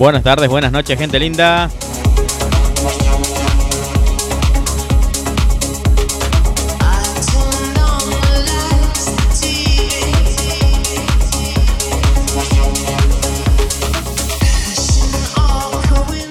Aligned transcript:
Buenas 0.00 0.22
tardes, 0.22 0.48
buenas 0.48 0.72
noches, 0.72 0.98
gente 0.98 1.20
linda. 1.20 1.68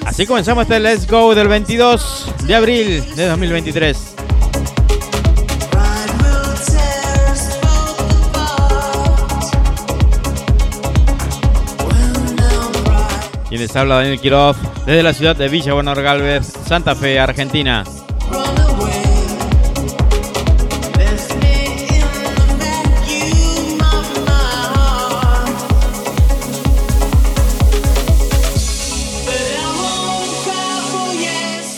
Así 0.04 0.26
comenzamos 0.26 0.62
este 0.62 0.80
Let's 0.80 1.06
Go 1.06 1.36
del 1.36 1.46
22 1.46 2.34
de 2.48 2.54
abril 2.56 3.14
de 3.14 3.26
2023. 3.28 4.09
Quien 13.60 13.68
les 13.68 13.76
habla 13.76 13.96
Daniel 13.96 14.18
Quiroz 14.18 14.56
desde 14.86 15.02
la 15.02 15.12
ciudad 15.12 15.36
de 15.36 15.46
Villa 15.48 15.74
Buenos 15.74 15.98
Galvez, 15.98 16.50
Santa 16.66 16.94
Fe, 16.94 17.20
Argentina. 17.20 17.84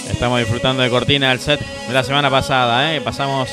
Estamos 0.09 0.39
disfrutando 0.39 0.85
de 0.85 0.89
cortina 0.89 1.33
el 1.33 1.41
set 1.41 1.59
de 1.89 1.93
la 1.93 2.05
semana 2.05 2.31
pasada, 2.31 2.95
¿eh? 2.95 3.01
Pasamos 3.01 3.49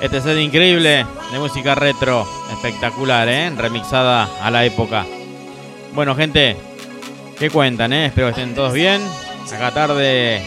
este 0.00 0.22
set 0.22 0.38
increíble 0.38 1.04
de 1.30 1.38
música 1.38 1.74
retro, 1.74 2.26
espectacular, 2.52 3.28
¿eh? 3.28 3.50
Remixada 3.54 4.30
a 4.40 4.50
la 4.50 4.64
época. 4.64 5.04
Bueno, 5.92 6.16
gente, 6.16 6.56
¿qué 7.38 7.50
cuentan, 7.50 7.92
eh? 7.92 8.06
Espero 8.06 8.28
que 8.28 8.40
estén 8.40 8.54
todos 8.54 8.72
bien. 8.72 9.00
Acá 9.54 9.72
tarde 9.72 10.42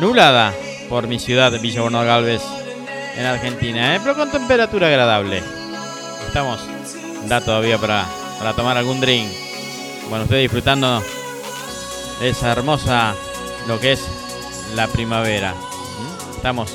nublada 0.00 0.52
por 0.88 1.06
mi 1.06 1.18
ciudad, 1.18 1.52
Villa 1.60 1.82
Borno 1.82 2.04
Galvez, 2.04 2.42
en 3.16 3.26
Argentina, 3.26 3.96
¿eh? 3.96 4.00
Pero 4.02 4.16
con 4.16 4.30
temperatura 4.30 4.88
agradable. 4.88 5.42
Estamos, 6.26 6.60
da 7.26 7.40
todavía 7.40 7.78
para, 7.78 8.06
para 8.38 8.52
tomar 8.54 8.76
algún 8.76 9.00
drink. 9.00 9.28
Bueno, 10.08 10.24
estoy 10.24 10.42
disfrutando 10.42 11.02
de 12.20 12.28
esa 12.28 12.52
hermosa, 12.52 13.14
lo 13.66 13.80
que 13.80 13.92
es 13.92 14.00
la 14.74 14.86
primavera. 14.86 15.52
¿Mm? 15.52 16.36
Estamos. 16.36 16.70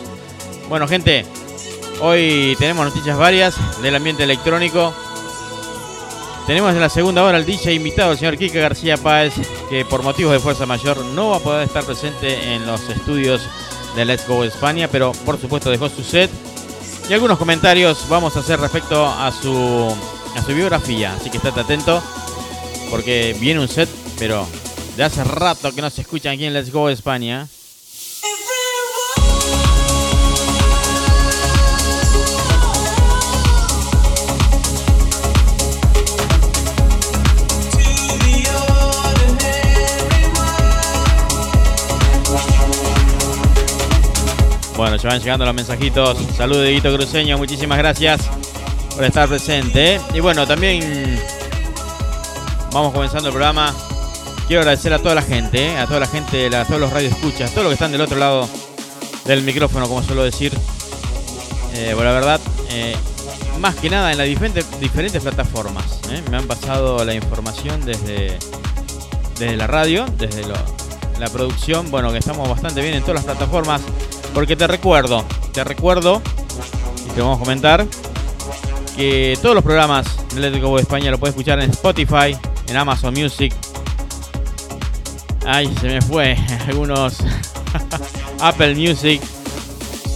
Bueno, 0.70 0.88
gente, 0.88 1.26
hoy 2.02 2.56
tenemos 2.60 2.86
noticias 2.86 3.18
varias 3.18 3.82
del 3.82 3.96
ambiente 3.96 4.24
electrónico. 4.24 4.94
Tenemos 6.46 6.74
en 6.74 6.82
la 6.82 6.90
segunda 6.90 7.24
hora 7.24 7.38
el 7.38 7.46
DJ 7.46 7.74
invitado, 7.74 8.12
el 8.12 8.18
señor 8.18 8.38
Kike 8.38 8.60
García 8.60 8.98
Páez, 8.98 9.34
que 9.70 9.86
por 9.86 10.04
motivos 10.04 10.34
de 10.34 10.40
fuerza 10.40 10.66
mayor 10.66 10.98
no 11.06 11.30
va 11.30 11.38
a 11.38 11.40
poder 11.40 11.66
estar 11.66 11.86
presente 11.86 12.54
en 12.54 12.66
los 12.66 12.90
estudios 12.90 13.42
de 13.96 14.04
Let's 14.04 14.28
Go 14.28 14.44
España, 14.44 14.90
pero 14.92 15.14
por 15.26 15.40
supuesto 15.40 15.70
dejó 15.70 15.88
su 15.88 16.04
set. 16.04 16.30
Y 17.10 17.14
algunos 17.14 17.38
comentarios 17.38 18.06
vamos 18.10 18.36
a 18.36 18.42
hacer 18.42 18.60
respecto 18.60 19.06
a 19.06 19.32
su, 19.32 19.96
a 20.36 20.42
su 20.42 20.54
biografía, 20.54 21.14
así 21.14 21.30
que 21.30 21.38
estate 21.38 21.62
atento, 21.62 22.04
porque 22.90 23.36
viene 23.40 23.62
un 23.62 23.70
set, 23.70 23.88
pero 24.20 24.46
de 24.98 25.04
hace 25.04 25.24
rato 25.24 25.74
que 25.74 25.82
no 25.82 25.90
se 25.90 26.02
escucha 26.02 26.32
aquí 26.32 26.44
en 26.44 26.54
Let's 26.54 26.74
Go 26.74 26.90
España. 26.90 27.48
Bueno, 44.76 44.96
ya 44.96 45.10
van 45.10 45.20
llegando 45.20 45.46
los 45.46 45.54
mensajitos. 45.54 46.18
Saludos 46.36 46.68
Guito 46.68 46.94
Cruceño, 46.96 47.38
muchísimas 47.38 47.78
gracias 47.78 48.22
por 48.96 49.04
estar 49.04 49.30
presente. 49.30 49.96
¿eh? 49.96 50.02
Y 50.16 50.20
bueno, 50.20 50.48
también 50.48 51.20
vamos 52.72 52.92
comenzando 52.92 53.30
el 53.30 53.34
programa. 53.34 53.74
Quiero 54.48 54.62
agradecer 54.62 54.92
a 54.94 55.00
toda 55.00 55.14
la 55.14 55.22
gente, 55.22 55.68
¿eh? 55.68 55.78
a 55.78 55.86
toda 55.86 56.00
la 56.00 56.08
gente, 56.08 56.54
a 56.56 56.66
todos 56.66 56.82
los 56.82 56.92
radioescuchas, 56.92 57.52
a 57.52 57.54
todos 57.54 57.64
los 57.64 57.70
que 57.70 57.74
están 57.76 57.92
del 57.92 58.02
otro 58.02 58.18
lado 58.18 58.50
del 59.26 59.44
micrófono, 59.44 59.88
como 59.88 60.02
suelo 60.02 60.24
decir. 60.24 60.52
Eh, 61.76 61.92
bueno, 61.94 62.10
la 62.10 62.14
verdad, 62.14 62.42
eh, 62.72 62.96
más 63.60 63.76
que 63.76 63.92
nada 63.92 64.12
en 64.12 64.18
las 64.18 64.28
diferentes, 64.28 64.66
diferentes 64.80 65.22
plataformas. 65.22 65.86
Me 66.30 66.38
han 66.38 66.48
pasado 66.48 67.06
la 67.06 67.14
información 67.14 67.86
desde, 67.86 68.40
desde 69.40 69.56
la 69.56 69.68
radio, 69.68 70.06
desde 70.18 70.44
la 70.48 71.28
producción. 71.32 71.92
Bueno, 71.92 72.12
que 72.12 72.18
estamos 72.18 72.50
bastante 72.50 72.82
bien 72.82 72.96
en 72.96 73.02
todas 73.02 73.24
las 73.24 73.36
plataformas. 73.36 73.82
Porque 74.34 74.56
te 74.56 74.68
recuerdo, 74.68 75.24
te 75.54 75.64
recuerdo, 75.64 76.22
y 77.08 77.12
te 77.12 77.22
vamos 77.22 77.38
a 77.38 77.40
comentar, 77.40 77.86
que 78.96 79.38
todos 79.42 79.56
los 79.56 79.64
programas 79.64 80.06
de 80.34 80.42
Let's 80.42 80.62
Go 80.62 80.80
España 80.80 81.12
lo 81.12 81.20
puedes 81.20 81.34
escuchar 81.34 81.60
en 81.60 81.70
Spotify, 81.72 82.36
en 82.68 82.78
Amazon 82.78 83.14
Music. 83.14 83.54
Ay, 85.46 85.74
se 85.82 85.88
me 85.88 86.02
fue. 86.02 86.38
Algunos 86.68 87.18
Apple 88.40 88.76
Music, 88.76 89.22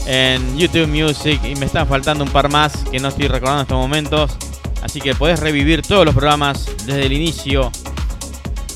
en 0.05 0.57
YouTube 0.57 0.87
Music 0.87 1.39
y 1.43 1.55
me 1.55 1.65
están 1.65 1.87
faltando 1.87 2.23
un 2.23 2.29
par 2.29 2.49
más 2.49 2.73
que 2.91 2.99
no 2.99 3.09
estoy 3.09 3.27
recordando 3.27 3.61
en 3.61 3.65
estos 3.65 3.77
momentos. 3.77 4.37
Así 4.81 5.01
que 5.01 5.15
podés 5.15 5.39
revivir 5.39 5.81
todos 5.81 6.05
los 6.05 6.13
programas 6.13 6.65
desde 6.85 7.05
el 7.05 7.13
inicio, 7.13 7.71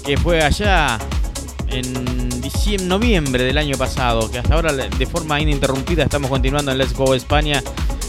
que 0.06 0.18
fue 0.18 0.41
allá 0.41 0.97
en 1.68 2.31
diciembre, 2.54 2.88
noviembre 2.88 3.44
del 3.44 3.58
año 3.58 3.78
pasado, 3.78 4.30
que 4.30 4.40
hasta 4.40 4.56
ahora 4.56 4.74
de 4.74 5.06
forma 5.06 5.40
ininterrumpida 5.40 6.04
estamos 6.04 6.30
continuando 6.30 6.72
en 6.72 6.78
Let's 6.78 6.94
Go 6.94 7.14
España, 7.14 7.64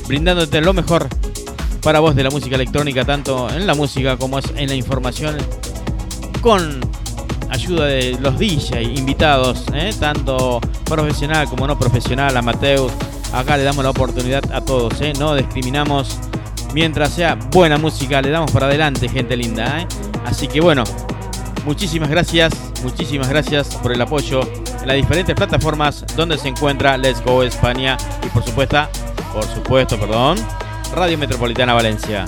brindándote 0.07 0.61
lo 0.61 0.73
mejor 0.73 1.09
para 1.83 2.01
vos 2.01 2.15
de 2.15 2.23
la 2.23 2.31
música 2.31 2.55
electrónica, 2.55 3.05
tanto 3.05 3.49
en 3.51 3.67
la 3.67 3.75
música 3.75 4.17
como 4.17 4.39
en 4.39 4.69
la 4.69 4.75
información, 4.75 5.37
con 6.41 6.81
ayuda 7.51 7.87
de 7.87 8.17
los 8.21 8.39
DJ 8.39 8.83
invitados, 8.83 9.65
¿eh? 9.75 9.95
tanto 9.99 10.61
profesional 10.85 11.49
como 11.49 11.67
no 11.67 11.79
profesional, 11.79 12.37
amateur. 12.37 12.91
Acá 13.33 13.57
le 13.57 13.63
damos 13.63 13.85
la 13.85 13.91
oportunidad 13.91 14.43
a 14.53 14.65
todos, 14.65 15.01
¿eh? 15.01 15.13
no 15.19 15.35
discriminamos. 15.35 16.19
Mientras 16.75 17.11
sea 17.11 17.35
buena 17.35 17.77
música, 17.77 18.23
le 18.23 18.31
damos 18.31 18.51
para 18.51 18.67
adelante, 18.67 19.09
gente 19.09 19.37
linda. 19.37 19.81
¿eh? 19.81 19.87
Así 20.25 20.49
que 20.49 20.61
bueno, 20.61 20.85
muchísimas 21.67 22.09
gracias, 22.09 22.53
muchísimas 22.83 23.29
gracias 23.29 23.75
por 23.77 23.93
el 23.93 24.01
apoyo 24.01 24.43
en 24.81 24.89
las 24.89 24.97
diferentes 24.97 25.35
plataformas 25.35 26.05
donde 26.17 26.39
se 26.39 26.49
encuentra 26.49 26.97
Let's 26.97 27.23
Go 27.25 27.43
España 27.43 27.97
y 28.25 28.29
por 28.29 28.45
supuesto, 28.45 28.89
por 29.33 29.45
supuesto, 29.45 29.99
perdón, 29.99 30.39
Radio 30.95 31.19
Metropolitana 31.19 31.75
Valencia. 31.75 32.25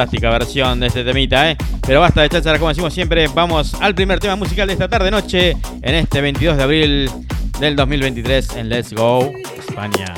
Fantástica 0.00 0.30
versión 0.30 0.80
de 0.80 0.86
este 0.86 1.04
temita, 1.04 1.50
¿eh? 1.50 1.58
Pero 1.86 2.00
basta 2.00 2.22
de 2.22 2.30
cháchara, 2.30 2.58
como 2.58 2.70
decimos 2.70 2.94
siempre, 2.94 3.28
vamos 3.28 3.74
al 3.74 3.94
primer 3.94 4.18
tema 4.18 4.34
musical 4.34 4.66
de 4.66 4.72
esta 4.72 4.88
tarde 4.88 5.10
noche, 5.10 5.50
en 5.82 5.94
este 5.94 6.22
22 6.22 6.56
de 6.56 6.62
abril 6.62 7.10
del 7.58 7.76
2023 7.76 8.56
en 8.56 8.70
Let's 8.70 8.94
Go 8.94 9.30
España. 9.58 10.14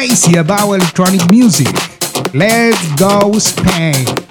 Crazy 0.00 0.38
about 0.38 0.66
electronic 0.72 1.20
music. 1.30 1.68
Let's 2.32 2.94
go 2.94 3.38
Spain. 3.38 4.29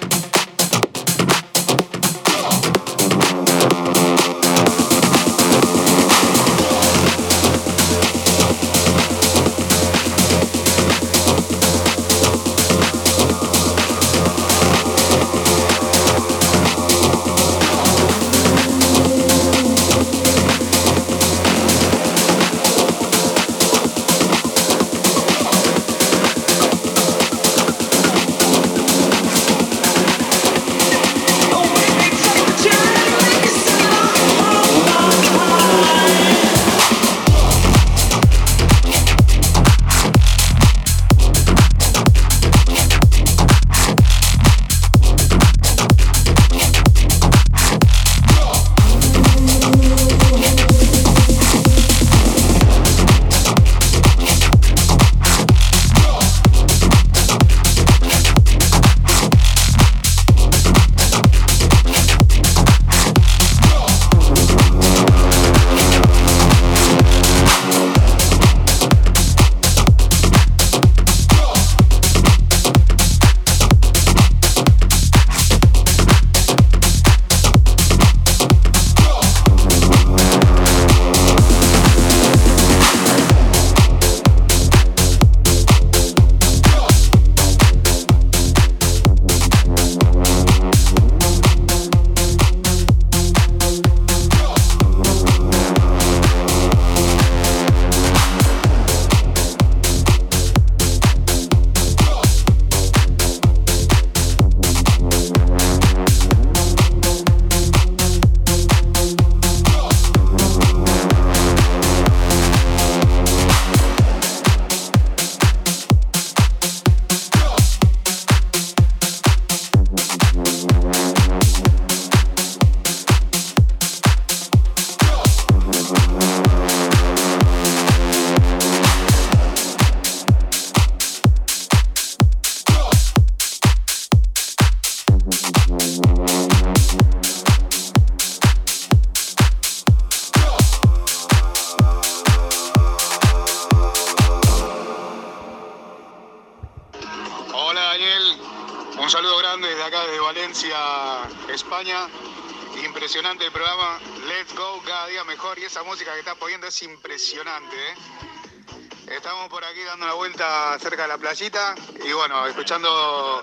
Y 161.32 162.12
bueno, 162.12 162.44
escuchando 162.46 163.40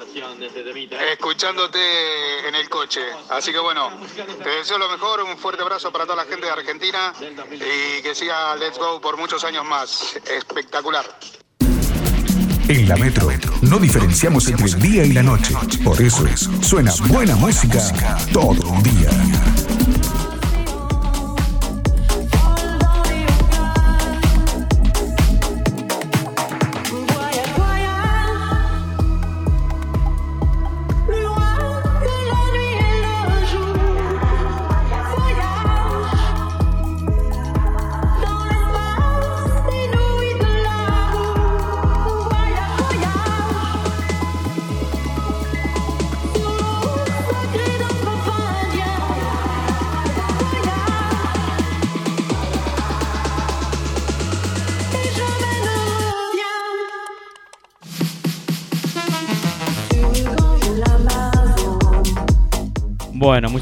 escuchándote 1.09 1.79
en 2.45 2.55
el 2.55 2.67
coche. 2.67 2.99
Así 3.29 3.53
que 3.53 3.59
bueno, 3.59 3.89
te 4.43 4.49
deseo 4.49 4.77
lo 4.77 4.89
mejor, 4.89 5.23
un 5.23 5.37
fuerte 5.37 5.61
abrazo 5.61 5.89
para 5.89 6.03
toda 6.03 6.17
la 6.17 6.25
gente 6.25 6.47
de 6.47 6.51
Argentina 6.51 7.13
y 7.53 8.01
que 8.01 8.13
siga 8.13 8.57
Let's 8.57 8.77
Go 8.77 8.99
por 8.99 9.15
muchos 9.15 9.43
años 9.45 9.63
más. 9.63 10.17
Espectacular. 10.25 11.05
En 12.67 12.89
la 12.89 12.97
Metro 12.97 13.29
no 13.61 13.79
diferenciamos 13.79 14.49
entre 14.49 14.65
el 14.65 14.79
día 14.81 15.05
y 15.05 15.13
la 15.13 15.23
noche. 15.23 15.53
Por 15.85 16.01
eso 16.01 16.25
suena 16.61 16.91
buena 17.07 17.37
música 17.37 17.79
todo 18.33 18.51
el 18.51 18.83
día. 18.83 19.56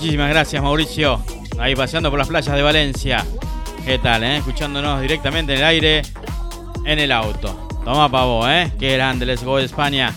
Muchísimas 0.06 0.30
gracias 0.30 0.62
Mauricio. 0.62 1.20
Ahí 1.58 1.76
paseando 1.76 2.12
por 2.12 2.20
las 2.20 2.28
playas 2.28 2.56
de 2.56 2.62
Valencia. 2.62 3.26
¿Qué 3.84 3.98
tal, 3.98 4.24
eh? 4.24 4.38
Escuchándonos 4.38 5.02
directamente 5.02 5.54
en 5.54 5.60
el 5.60 5.66
aire, 5.66 6.02
en 6.86 7.00
el 7.00 7.12
auto. 7.12 7.68
Toma 7.84 8.08
pavo, 8.12 8.48
¿eh? 8.48 8.72
Qué 8.78 8.94
grande, 8.94 9.26
Let's 9.26 9.44
Go 9.44 9.58
de 9.58 9.66
España. 9.66 10.14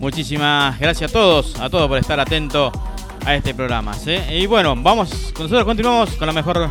Muchísimas 0.00 0.76
gracias 0.80 1.12
a 1.12 1.12
todos, 1.12 1.56
a 1.60 1.70
todos 1.70 1.86
por 1.86 1.98
estar 1.98 2.18
atentos 2.18 2.72
a 3.24 3.36
este 3.36 3.54
programa. 3.54 3.94
Y 4.28 4.46
bueno, 4.46 4.74
vamos, 4.74 5.32
nosotros 5.38 5.62
continuamos 5.62 6.10
con 6.16 6.26
la 6.26 6.32
mejor 6.32 6.68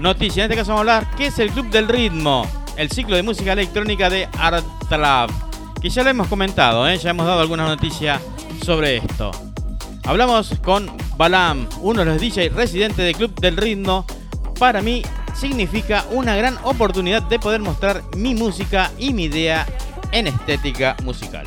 noticia. 0.00 0.44
En 0.44 0.50
este 0.50 0.58
caso 0.58 0.72
vamos 0.72 0.88
a 0.88 0.96
hablar 0.96 1.16
qué 1.16 1.26
es 1.26 1.38
el 1.38 1.52
Club 1.52 1.70
del 1.70 1.86
Ritmo, 1.86 2.44
el 2.76 2.90
ciclo 2.90 3.14
de 3.14 3.22
música 3.22 3.52
electrónica 3.52 4.10
de 4.10 4.28
Art 4.36 4.64
Lab. 4.90 5.30
Que 5.80 5.90
ya 5.90 6.02
lo 6.02 6.10
hemos 6.10 6.26
comentado, 6.26 6.88
¿eh? 6.88 6.98
ya 6.98 7.10
hemos 7.10 7.24
dado 7.24 7.40
alguna 7.40 7.68
noticia 7.68 8.20
sobre 8.64 8.96
esto. 8.96 9.30
Hablamos 10.02 10.58
con 10.60 11.03
Balam, 11.16 11.68
uno 11.80 12.00
de 12.00 12.06
los 12.06 12.20
DJ 12.20 12.48
residentes 12.48 12.98
del 12.98 13.14
Club 13.14 13.34
del 13.40 13.56
Ritmo. 13.56 14.04
Para 14.58 14.82
mí 14.82 15.02
significa 15.34 16.04
una 16.10 16.34
gran 16.34 16.58
oportunidad 16.64 17.22
de 17.22 17.38
poder 17.38 17.60
mostrar 17.60 18.02
mi 18.16 18.34
música 18.34 18.90
y 18.98 19.12
mi 19.12 19.24
idea 19.24 19.66
en 20.10 20.26
estética 20.26 20.96
musical. 21.04 21.44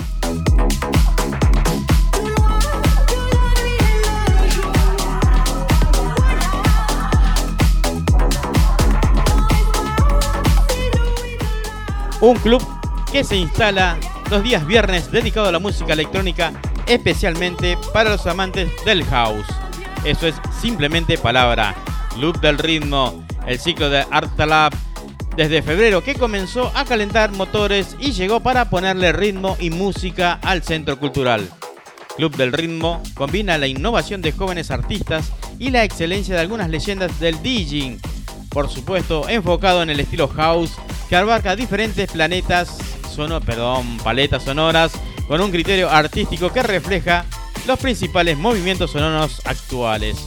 Un 12.19 12.35
club 12.37 12.63
que 13.11 13.23
se 13.23 13.35
instala 13.35 13.97
los 14.31 14.43
días 14.43 14.65
viernes 14.65 15.11
dedicado 15.11 15.47
a 15.47 15.51
la 15.51 15.59
música 15.59 15.93
electrónica 15.93 16.51
especialmente 16.87 17.77
para 17.93 18.09
los 18.09 18.25
amantes 18.25 18.69
del 18.85 19.03
house. 19.05 19.47
Eso 20.03 20.27
es 20.27 20.35
simplemente 20.61 21.17
palabra. 21.17 21.75
Club 22.13 22.39
del 22.39 22.57
ritmo, 22.57 23.23
el 23.45 23.59
ciclo 23.59 23.89
de 23.89 24.05
Art 24.09 24.37
Lab 24.39 24.73
desde 25.37 25.61
febrero 25.61 26.03
que 26.03 26.15
comenzó 26.15 26.71
a 26.73 26.83
calentar 26.83 27.31
motores 27.31 27.95
y 27.99 28.11
llegó 28.11 28.39
para 28.39 28.71
ponerle 28.71 29.11
ritmo 29.11 29.55
y 29.59 29.69
música 29.69 30.39
al 30.41 30.63
centro 30.63 30.97
cultural. 30.97 31.47
Club 32.17 32.35
del 32.35 32.51
Ritmo 32.51 33.03
combina 33.13 33.59
la 33.59 33.67
innovación 33.67 34.23
de 34.23 34.31
jóvenes 34.31 34.71
artistas 34.71 35.31
y 35.59 35.69
la 35.69 35.83
excelencia 35.83 36.33
de 36.33 36.41
algunas 36.41 36.69
leyendas 36.69 37.19
del 37.19 37.39
DJing, 37.43 37.99
por 38.49 38.67
supuesto 38.67 39.29
enfocado 39.29 39.83
en 39.83 39.91
el 39.91 39.99
estilo 39.99 40.27
house 40.27 40.71
que 41.07 41.15
abarca 41.15 41.55
diferentes 41.55 42.11
planetas, 42.11 42.75
sono, 43.15 43.39
perdón, 43.39 43.97
paletas 44.03 44.43
sonoras 44.43 44.93
con 45.27 45.41
un 45.41 45.51
criterio 45.51 45.89
artístico 45.89 46.51
que 46.51 46.63
refleja 46.63 47.25
los 47.65 47.79
principales 47.79 48.37
movimientos 48.37 48.91
sonoros 48.91 49.41
actuales. 49.45 50.17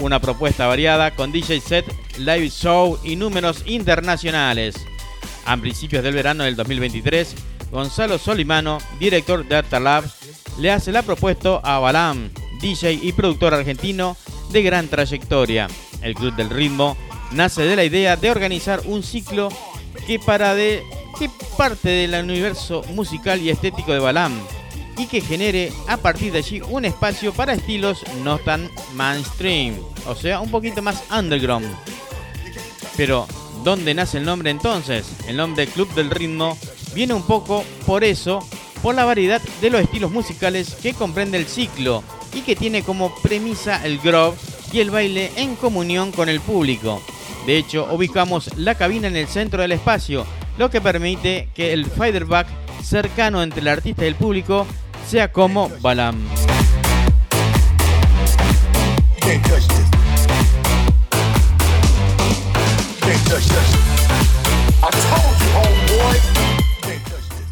Una 0.00 0.20
propuesta 0.20 0.66
variada 0.66 1.14
con 1.14 1.32
DJ 1.32 1.60
set, 1.60 1.84
live 2.18 2.50
show 2.50 2.98
y 3.02 3.16
números 3.16 3.64
internacionales. 3.66 4.76
A 5.44 5.56
principios 5.56 6.04
del 6.04 6.14
verano 6.14 6.44
del 6.44 6.54
2023, 6.54 7.34
Gonzalo 7.72 8.18
Solimano, 8.18 8.78
director 9.00 9.44
de 9.46 9.56
Artalab, 9.56 10.04
le 10.58 10.70
hace 10.70 10.92
la 10.92 11.02
propuesta 11.02 11.60
a 11.62 11.78
Balam, 11.78 12.30
DJ 12.60 12.92
y 13.02 13.12
productor 13.12 13.54
argentino 13.54 14.16
de 14.50 14.62
gran 14.62 14.88
trayectoria. 14.88 15.68
El 16.02 16.14
Club 16.14 16.36
del 16.36 16.50
Ritmo 16.50 16.96
nace 17.32 17.62
de 17.62 17.76
la 17.76 17.84
idea 17.84 18.16
de 18.16 18.30
organizar 18.30 18.82
un 18.84 19.02
ciclo 19.02 19.48
que, 20.06 20.18
para 20.18 20.54
de, 20.54 20.84
que 21.18 21.30
parte 21.56 21.88
del 21.88 22.14
universo 22.24 22.82
musical 22.94 23.40
y 23.40 23.50
estético 23.50 23.92
de 23.92 23.98
Balam 23.98 24.32
y 24.96 25.06
que 25.06 25.20
genere 25.20 25.72
a 25.86 25.96
partir 25.96 26.32
de 26.32 26.38
allí 26.38 26.60
un 26.60 26.84
espacio 26.84 27.32
para 27.32 27.54
estilos 27.54 28.02
no 28.24 28.38
tan 28.38 28.68
mainstream, 28.94 29.76
o 30.06 30.14
sea, 30.14 30.40
un 30.40 30.50
poquito 30.50 30.82
más 30.82 31.04
underground. 31.16 31.68
Pero, 32.96 33.28
¿dónde 33.62 33.94
nace 33.94 34.18
el 34.18 34.24
nombre 34.24 34.50
entonces? 34.50 35.06
El 35.28 35.36
nombre 35.36 35.68
Club 35.68 35.92
del 35.94 36.10
Ritmo 36.10 36.58
viene 36.94 37.14
un 37.14 37.22
poco 37.22 37.64
por 37.86 38.02
eso, 38.02 38.40
por 38.82 38.96
la 38.96 39.04
variedad 39.04 39.40
de 39.60 39.70
los 39.70 39.80
estilos 39.80 40.10
musicales 40.10 40.74
que 40.82 40.94
comprende 40.94 41.38
el 41.38 41.46
ciclo 41.46 42.02
y 42.34 42.40
que 42.40 42.56
tiene 42.56 42.82
como 42.82 43.14
premisa 43.22 43.84
el 43.84 43.98
groove 43.98 44.36
y 44.72 44.80
el 44.80 44.90
baile 44.90 45.30
en 45.36 45.54
comunión 45.54 46.10
con 46.12 46.28
el 46.28 46.40
público. 46.40 47.00
De 47.46 47.56
hecho, 47.56 47.88
ubicamos 47.92 48.56
la 48.56 48.74
cabina 48.74 49.08
en 49.08 49.16
el 49.16 49.26
centro 49.26 49.62
del 49.62 49.72
espacio, 49.72 50.26
lo 50.58 50.70
que 50.70 50.80
permite 50.80 51.48
que 51.54 51.72
el 51.72 51.86
fighterback 51.86 52.46
cercano 52.82 53.42
entre 53.42 53.60
el 53.60 53.68
artista 53.68 54.04
y 54.04 54.08
el 54.08 54.14
público 54.14 54.66
sea 55.06 55.32
como 55.32 55.70
Balam. 55.80 56.16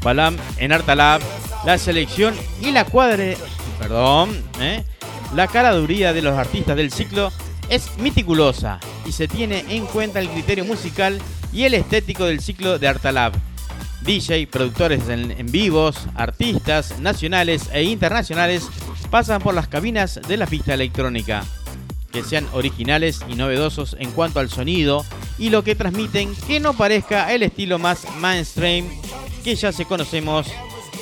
Balam 0.02 0.36
en 0.58 0.72
Artalab, 0.72 1.20
la 1.64 1.78
selección 1.78 2.34
y 2.60 2.70
la 2.70 2.84
cuadre, 2.84 3.36
perdón, 3.78 4.44
¿eh? 4.60 4.84
la 5.34 5.48
caraduría 5.48 6.12
de 6.12 6.22
los 6.22 6.38
artistas 6.38 6.76
del 6.76 6.92
ciclo 6.92 7.32
es 7.68 7.96
meticulosa 7.98 8.80
y 9.04 9.12
se 9.12 9.28
tiene 9.28 9.64
en 9.68 9.86
cuenta 9.86 10.20
el 10.20 10.28
criterio 10.28 10.64
musical 10.64 11.20
y 11.52 11.64
el 11.64 11.74
estético 11.74 12.24
del 12.24 12.40
ciclo 12.40 12.78
de 12.78 12.88
Artalab. 12.88 13.32
DJ, 14.02 14.46
productores 14.46 15.08
en, 15.08 15.34
vivos, 15.50 15.96
artistas 16.14 16.98
nacionales 17.00 17.68
e 17.72 17.82
internacionales 17.82 18.68
pasan 19.10 19.40
por 19.40 19.54
las 19.54 19.68
cabinas 19.68 20.20
de 20.28 20.36
la 20.36 20.46
pista 20.46 20.74
electrónica, 20.74 21.44
que 22.12 22.22
sean 22.22 22.46
originales 22.52 23.20
y 23.28 23.34
novedosos 23.34 23.96
en 23.98 24.10
cuanto 24.12 24.38
al 24.38 24.50
sonido 24.50 25.04
y 25.38 25.50
lo 25.50 25.64
que 25.64 25.74
transmiten 25.74 26.34
que 26.46 26.60
no 26.60 26.74
parezca 26.74 27.32
el 27.32 27.42
estilo 27.42 27.78
más 27.78 28.06
mainstream 28.20 28.86
que 29.42 29.56
ya 29.56 29.72
se 29.72 29.86
conocemos 29.86 30.46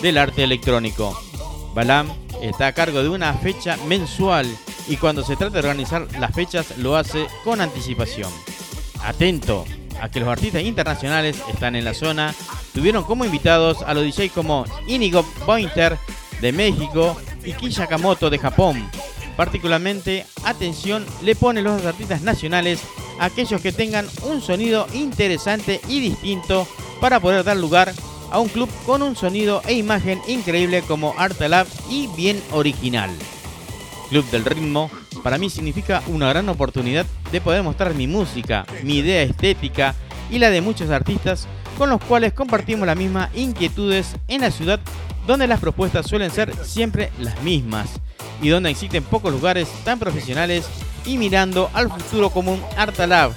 del 0.03 0.19
arte 0.19 0.45
electrónico. 0.45 1.19
Balam 1.75 2.09
está 2.43 2.69
a 2.69 2.73
cargo 2.73 3.03
de 3.03 3.09
una 3.09 3.35
fecha 3.35 3.77
mensual 3.89 4.47
y 4.89 4.97
cuando 4.97 5.25
se 5.25 5.37
trata 5.37 5.55
de 5.55 5.59
organizar 5.61 6.07
las 6.19 6.35
fechas 6.35 6.79
lo 6.79 6.97
hace 6.97 7.27
con 7.43 7.61
anticipación. 7.61 8.31
Atento 9.03 9.65
a 10.01 10.09
que 10.09 10.21
los 10.21 10.29
artistas 10.29 10.63
internacionales 10.63 11.37
están 11.53 11.77
en 11.77 11.85
la 11.85 11.95
zona, 11.95 12.35
tuvieron 12.73 13.05
como 13.05 13.25
invitados 13.25 13.83
a 13.83 13.95
los 13.95 14.05
DJs 14.05 14.33
como 14.33 14.65
Inigo 14.87 15.25
Pointer 15.47 15.99
de 16.41 16.53
México 16.53 17.17
y 17.45 17.53
Kisha 17.53 17.87
Kamoto 17.87 18.31
de 18.31 18.39
Japón. 18.39 18.89
Particularmente, 19.37 20.27
atención 20.45 21.05
le 21.23 21.35
ponen 21.35 21.65
los 21.65 21.85
artistas 21.85 22.23
nacionales 22.23 22.81
a 23.19 23.27
aquellos 23.27 23.61
que 23.61 23.73
tengan 23.73 24.07
un 24.23 24.41
sonido 24.41 24.87
interesante 24.93 25.81
y 25.89 26.01
distinto 26.01 26.69
para 27.01 27.21
poder 27.21 27.45
dar 27.45 27.57
lugar 27.57 27.93
a 28.31 28.39
un 28.39 28.49
club 28.49 28.69
con 28.87 29.03
un 29.03 29.17
sonido 29.17 29.63
e 29.67 29.75
imagen 29.75 30.21
increíble 30.27 30.83
como 30.83 31.15
Artalab 31.19 31.67
y 31.89 32.09
bien 32.17 32.43
original. 32.53 33.11
Club 34.09 34.29
del 34.31 34.45
Ritmo 34.45 34.91
para 35.23 35.39
mí 35.39 35.51
significa 35.51 36.03
una 36.07 36.29
gran 36.29 36.49
oportunidad 36.49 37.07
de 37.33 37.41
poder 37.41 37.63
mostrar 37.63 37.95
mi 37.95 38.07
música, 38.07 38.67
mi 38.83 38.99
idea 38.99 39.23
estética 39.23 39.95
y 40.31 40.39
la 40.39 40.51
de 40.51 40.61
muchos 40.61 40.91
artistas 40.91 41.47
con 41.79 41.91
los 41.91 42.03
cuales 42.05 42.33
compartimos 42.33 42.87
las 42.87 42.97
mismas 42.97 43.31
inquietudes 43.35 44.17
en 44.29 44.43
la 44.43 44.51
ciudad 44.51 44.81
donde 45.27 45.47
las 45.47 45.61
propuestas 45.61 46.07
suelen 46.07 46.31
ser 46.31 46.55
siempre 46.65 47.11
las 47.19 47.43
mismas 47.43 47.89
y 48.43 48.49
donde 48.49 48.71
existen 48.71 49.03
pocos 49.03 49.33
lugares 49.33 49.69
tan 49.85 49.99
profesionales 49.99 50.67
y 51.07 51.19
mirando 51.19 51.71
al 51.73 51.91
futuro 51.91 52.31
como 52.31 52.53
un 52.53 52.63
Artalab. 52.77 53.33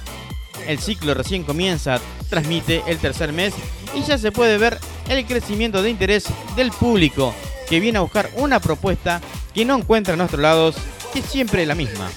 El 0.66 0.78
ciclo 0.78 1.14
recién 1.14 1.44
comienza, 1.44 2.00
transmite 2.28 2.82
el 2.86 2.98
tercer 2.98 3.32
mes 3.32 3.54
y 3.94 4.02
ya 4.02 4.18
se 4.18 4.32
puede 4.32 4.58
ver 4.58 4.78
el 5.08 5.24
crecimiento 5.24 5.82
de 5.82 5.90
interés 5.90 6.26
del 6.56 6.70
público 6.70 7.34
que 7.68 7.80
viene 7.80 7.98
a 7.98 8.02
buscar 8.02 8.30
una 8.36 8.60
propuesta 8.60 9.20
que 9.54 9.64
no 9.64 9.76
encuentra 9.76 10.14
en 10.14 10.18
nuestros 10.18 10.40
lados, 10.40 10.76
que 11.12 11.20
es 11.20 11.26
siempre 11.26 11.66
la 11.66 11.74
misma. 11.74 12.08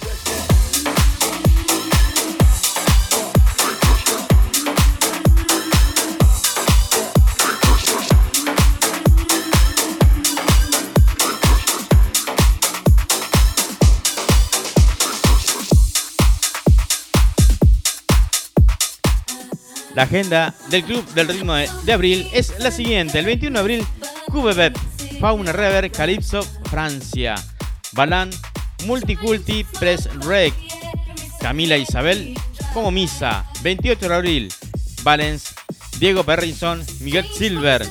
La 19.94 20.04
agenda 20.04 20.56
del 20.70 20.84
Club 20.84 21.06
del 21.14 21.28
Ritmo 21.28 21.54
de, 21.54 21.94
abril 21.94 22.28
es 22.32 22.58
la 22.60 22.72
siguiente. 22.72 23.20
El 23.20 23.26
21 23.26 23.54
de 23.54 23.60
abril, 23.60 23.86
QBB, 24.32 24.74
Fauna 25.22 25.52
Rever, 25.52 25.92
Calypso, 25.92 26.42
Francia. 26.72 27.36
Balan, 27.92 28.32
Multiculti, 28.88 29.64
Press 29.80 30.10
Rec. 30.26 30.52
Camila 31.40 31.78
Isabel, 31.78 32.34
como 32.74 32.90
Misa. 32.90 33.46
28 33.62 34.10
de 34.10 34.16
abril, 34.16 34.54
Valens, 35.04 35.54
Diego 36.00 36.24
Perrinson, 36.24 36.84
Miguel 37.02 37.28
Silver. 37.28 37.88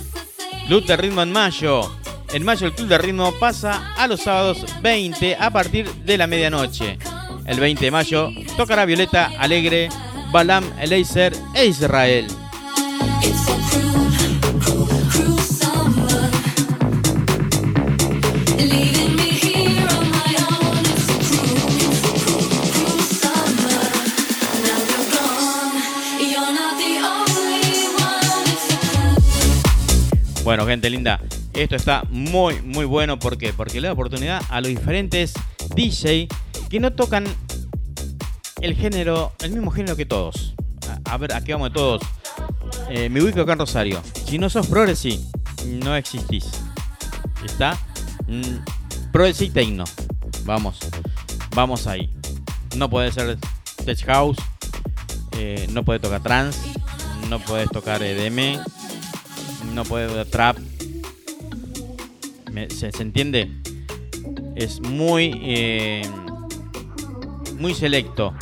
Club 0.66 0.84
de 0.86 0.96
Ritmo 0.96 1.22
en 1.22 1.30
mayo. 1.30 1.96
En 2.32 2.44
mayo 2.44 2.66
el 2.66 2.74
Club 2.74 2.88
de 2.88 2.98
Ritmo 2.98 3.32
pasa 3.38 3.94
a 3.96 4.08
los 4.08 4.22
sábados 4.22 4.64
20 4.82 5.36
a 5.36 5.50
partir 5.50 5.88
de 5.88 6.18
la 6.18 6.26
medianoche. 6.26 6.98
El 7.46 7.60
20 7.60 7.84
de 7.84 7.90
mayo 7.92 8.30
tocará 8.56 8.84
Violeta 8.84 9.30
Alegre, 9.38 9.88
Balam 10.32 10.64
Eleiser 10.80 11.32
e 11.54 11.66
Israel. 11.66 12.26
Bueno, 30.50 30.66
gente 30.66 30.90
linda, 30.90 31.20
esto 31.52 31.76
está 31.76 32.02
muy, 32.10 32.60
muy 32.62 32.84
bueno. 32.84 33.20
¿Por 33.20 33.38
qué? 33.38 33.52
Porque 33.52 33.80
le 33.80 33.86
da 33.86 33.92
oportunidad 33.92 34.42
a 34.48 34.60
los 34.60 34.66
diferentes 34.66 35.32
DJ 35.76 36.26
que 36.68 36.80
no 36.80 36.92
tocan 36.92 37.24
el 38.60 38.74
género, 38.74 39.32
el 39.42 39.52
mismo 39.52 39.70
género 39.70 39.94
que 39.94 40.06
todos. 40.06 40.56
A, 41.04 41.16
ver, 41.18 41.34
aquí 41.34 41.52
vamos 41.52 41.68
de 41.68 41.74
todos. 41.74 42.02
Eh, 42.88 43.08
me 43.08 43.22
ubico 43.22 43.42
acá 43.42 43.52
en 43.52 43.60
Rosario. 43.60 44.02
Si 44.26 44.40
no 44.40 44.50
sos 44.50 44.66
progresi, 44.66 45.24
no 45.66 45.94
existís. 45.94 46.50
¿Está? 47.46 47.78
Mm, 48.26 49.12
progresi 49.12 49.50
techno. 49.50 49.84
Vamos. 50.46 50.80
Vamos 51.54 51.86
ahí. 51.86 52.10
No 52.74 52.90
puede 52.90 53.12
ser 53.12 53.38
tech 53.84 54.04
house. 54.04 54.38
Eh, 55.38 55.68
no 55.70 55.84
puede 55.84 56.00
tocar 56.00 56.20
trans. 56.20 56.58
No 57.28 57.38
puedes 57.38 57.70
tocar 57.70 58.02
EDM. 58.02 58.60
No 59.74 59.84
puede 59.84 60.24
trap. 60.24 60.58
¿se, 62.68 62.90
entiende? 63.00 63.50
Es 64.56 64.80
muy... 64.80 65.40
Eh, 65.42 66.02
muy 67.58 67.74
selecto 67.74 68.34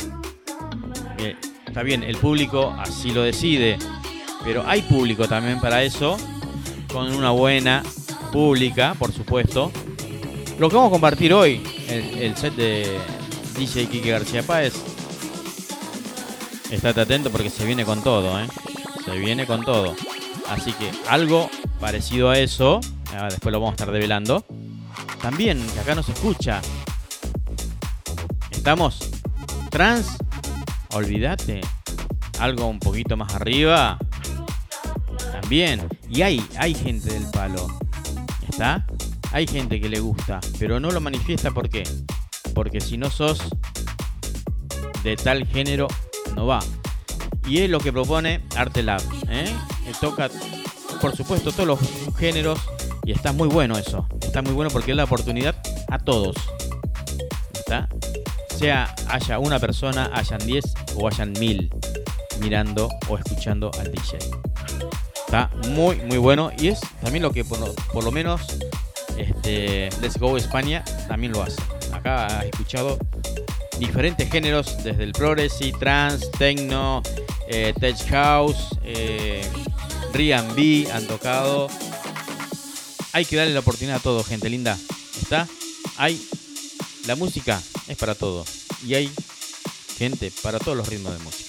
está 1.69 1.83
bien, 1.83 2.03
el 2.03 2.17
público 2.17 2.75
así 2.77 3.11
lo 3.11 3.21
decide. 3.21 3.77
Pero 4.43 4.63
hay 4.65 4.81
público 4.81 5.27
también 5.27 5.59
para 5.59 5.83
eso, 5.83 6.17
con 6.91 7.13
una 7.13 7.31
buena 7.31 7.83
pública, 8.31 8.95
por 8.97 9.13
supuesto. 9.13 9.71
Lo 10.57 10.69
que 10.69 10.75
vamos 10.75 10.89
a 10.89 10.91
compartir 10.91 11.33
hoy, 11.33 11.61
el, 11.87 12.35
set 12.35 12.55
de 12.55 12.99
DJ 13.57 13.87
Kike 13.87 14.11
García 14.11 14.43
Páez. 14.43 14.73
Estate 16.71 17.01
atento 17.01 17.29
porque 17.31 17.49
se 17.49 17.65
viene 17.65 17.85
con 17.85 18.03
todo, 18.03 18.39
¿eh? 18.39 18.47
Se 19.05 19.17
viene 19.17 19.45
con 19.45 19.63
todo. 19.63 19.95
Así 20.49 20.73
que 20.73 20.91
algo 21.07 21.49
parecido 21.79 22.29
a 22.29 22.39
eso, 22.39 22.79
después 23.29 23.51
lo 23.51 23.59
vamos 23.59 23.73
a 23.73 23.75
estar 23.75 23.91
develando. 23.91 24.45
También, 25.21 25.65
que 25.73 25.79
acá 25.79 25.95
no 25.95 26.03
se 26.03 26.11
escucha. 26.11 26.61
Estamos 28.51 29.09
trans, 29.69 30.17
olvídate. 30.93 31.61
Algo 32.39 32.67
un 32.67 32.79
poquito 32.79 33.15
más 33.17 33.33
arriba. 33.35 33.97
También. 35.31 35.87
Y 36.09 36.21
hay, 36.21 36.45
hay 36.57 36.73
gente 36.73 37.13
del 37.13 37.29
palo. 37.31 37.67
¿Está? 38.47 38.85
Hay 39.31 39.45
gente 39.45 39.79
que 39.79 39.89
le 39.89 39.99
gusta, 39.99 40.39
pero 40.57 40.79
no 40.79 40.89
lo 40.89 40.99
manifiesta 41.01 41.51
¿por 41.51 41.69
qué? 41.69 41.83
Porque 42.55 42.81
si 42.81 42.97
no 42.97 43.11
sos 43.11 43.39
de 45.03 45.15
tal 45.15 45.45
género, 45.45 45.87
no 46.35 46.47
va. 46.47 46.59
Y 47.47 47.59
es 47.59 47.69
lo 47.69 47.79
que 47.79 47.93
propone 47.93 48.41
Arte 48.55 48.83
Lab. 48.83 49.01
¿eh? 49.29 49.53
Toca, 49.99 50.29
por 51.01 51.15
supuesto, 51.15 51.51
todos 51.51 51.67
los 51.67 51.79
géneros. 52.17 52.59
Y 53.03 53.11
está 53.11 53.31
muy 53.31 53.47
bueno 53.47 53.77
eso. 53.77 54.07
Está 54.21 54.41
muy 54.41 54.53
bueno 54.53 54.69
porque 54.71 54.91
es 54.91 54.97
la 54.97 55.05
oportunidad 55.05 55.55
a 55.87 55.97
todos. 55.97 56.35
¿Está? 57.53 57.87
Sea 58.55 58.93
haya 59.07 59.39
una 59.39 59.59
persona, 59.59 60.11
hayan 60.13 60.39
10 60.45 60.65
o 60.95 61.07
hayan 61.07 61.31
mil 61.33 61.71
mirando 62.39 62.89
o 63.07 63.17
escuchando 63.17 63.71
al 63.79 63.91
DJ. 63.91 64.19
Está 65.25 65.49
muy, 65.69 65.97
muy 65.97 66.17
bueno. 66.17 66.51
Y 66.57 66.67
es 66.67 66.81
también 67.01 67.23
lo 67.23 67.31
que 67.31 67.45
por 67.45 68.03
lo 68.03 68.11
menos 68.11 68.41
este, 69.19 69.89
Let's 70.01 70.17
Go 70.17 70.37
España 70.37 70.83
también 71.07 71.33
lo 71.33 71.43
hace. 71.43 71.61
Acá 71.93 72.25
has 72.25 72.45
escuchado 72.45 72.97
diferentes 73.79 74.29
géneros, 74.29 74.83
desde 74.83 75.03
el 75.03 75.11
progressive, 75.11 75.77
trance, 75.77 76.27
techno, 76.37 77.01
eh, 77.47 77.73
tech 77.79 77.97
house, 78.09 78.77
eh, 78.83 79.45
R&B 80.13 80.91
han 80.91 81.07
tocado. 81.07 81.69
Hay 83.13 83.25
que 83.25 83.35
darle 83.35 83.53
la 83.53 83.61
oportunidad 83.61 83.97
a 83.97 84.01
todo, 84.01 84.23
gente 84.23 84.49
linda. 84.49 84.77
¿Está? 85.21 85.47
Hay 85.97 86.21
la 87.07 87.15
música 87.15 87.61
es 87.87 87.97
para 87.97 88.13
todo 88.13 88.45
y 88.85 88.93
hay 88.93 89.11
gente 89.97 90.31
para 90.43 90.59
todos 90.59 90.77
los 90.77 90.87
ritmos 90.87 91.13
de 91.17 91.19
música. 91.23 91.48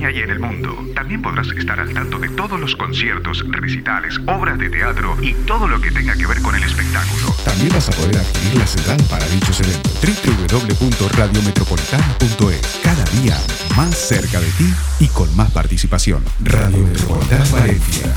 Y 0.00 0.04
en 0.04 0.30
el 0.30 0.38
mundo. 0.38 0.86
También 0.94 1.20
podrás 1.20 1.48
estar 1.48 1.80
al 1.80 1.92
tanto 1.92 2.18
de 2.18 2.28
todos 2.30 2.58
los 2.60 2.76
conciertos, 2.76 3.44
recitales, 3.50 4.18
obras 4.26 4.58
de 4.58 4.70
teatro 4.70 5.16
y 5.20 5.34
todo 5.44 5.66
lo 5.66 5.80
que 5.80 5.90
tenga 5.90 6.14
que 6.16 6.26
ver 6.26 6.40
con 6.40 6.54
el 6.54 6.62
espectáculo. 6.62 7.34
También 7.44 7.70
vas 7.70 7.88
a 7.88 7.92
poder 7.92 8.18
adquirir 8.18 8.54
la 8.56 8.66
central 8.66 8.98
para 9.10 9.26
dichos 9.28 9.60
eventos. 9.60 9.92
www.radiometropolitana.es 10.00 12.80
Cada 12.82 13.04
día 13.20 13.36
más 13.76 13.96
cerca 13.96 14.40
de 14.40 14.50
ti 14.52 14.72
y 15.00 15.08
con 15.08 15.34
más 15.36 15.50
participación. 15.50 16.24
Radio 16.40 16.78
Metropolitana 16.78 17.44
Valencia. 17.52 18.14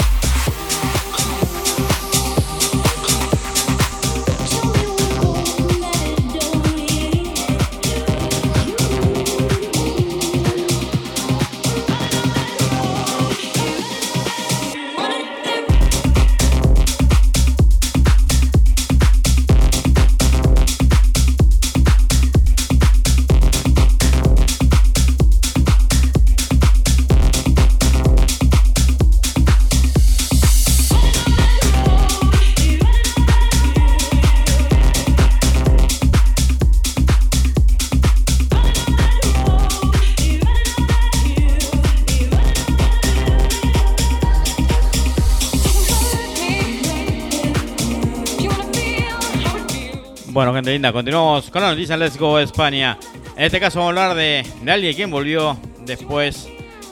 Bueno, 50.34 50.54
gente 50.54 50.72
linda, 50.72 50.94
continuamos 50.94 51.50
con 51.52 51.62
la 51.62 51.72
noticia 51.72 51.98
Let's 51.98 52.18
Go 52.18 52.40
España. 52.40 52.98
En 53.36 53.44
este 53.44 53.60
caso 53.60 53.80
vamos 53.80 53.98
a 53.98 54.04
hablar 54.04 54.18
de, 54.18 54.46
de 54.62 54.72
alguien 54.72 54.96
quien 54.96 55.12
volvió 55.12 55.60
después 55.86 56.48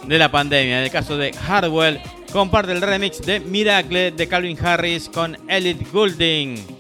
de 0.05 0.17
la 0.17 0.29
pandemia. 0.29 0.79
En 0.79 0.83
el 0.83 0.91
caso 0.91 1.15
de 1.15 1.31
Hardwell, 1.31 2.01
comparte 2.33 2.73
el 2.73 2.81
remix 2.81 3.21
de 3.21 3.39
Miracle 3.39 4.11
de 4.11 4.27
Calvin 4.27 4.57
Harris 4.61 5.07
con 5.07 5.37
Elite 5.47 5.85
Goulding. 5.89 6.78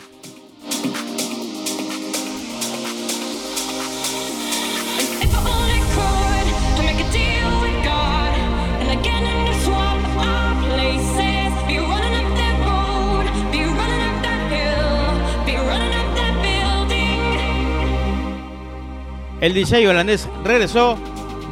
El 19.41 19.53
DJ 19.53 19.87
holandés 19.87 20.27
regresó 20.43 20.97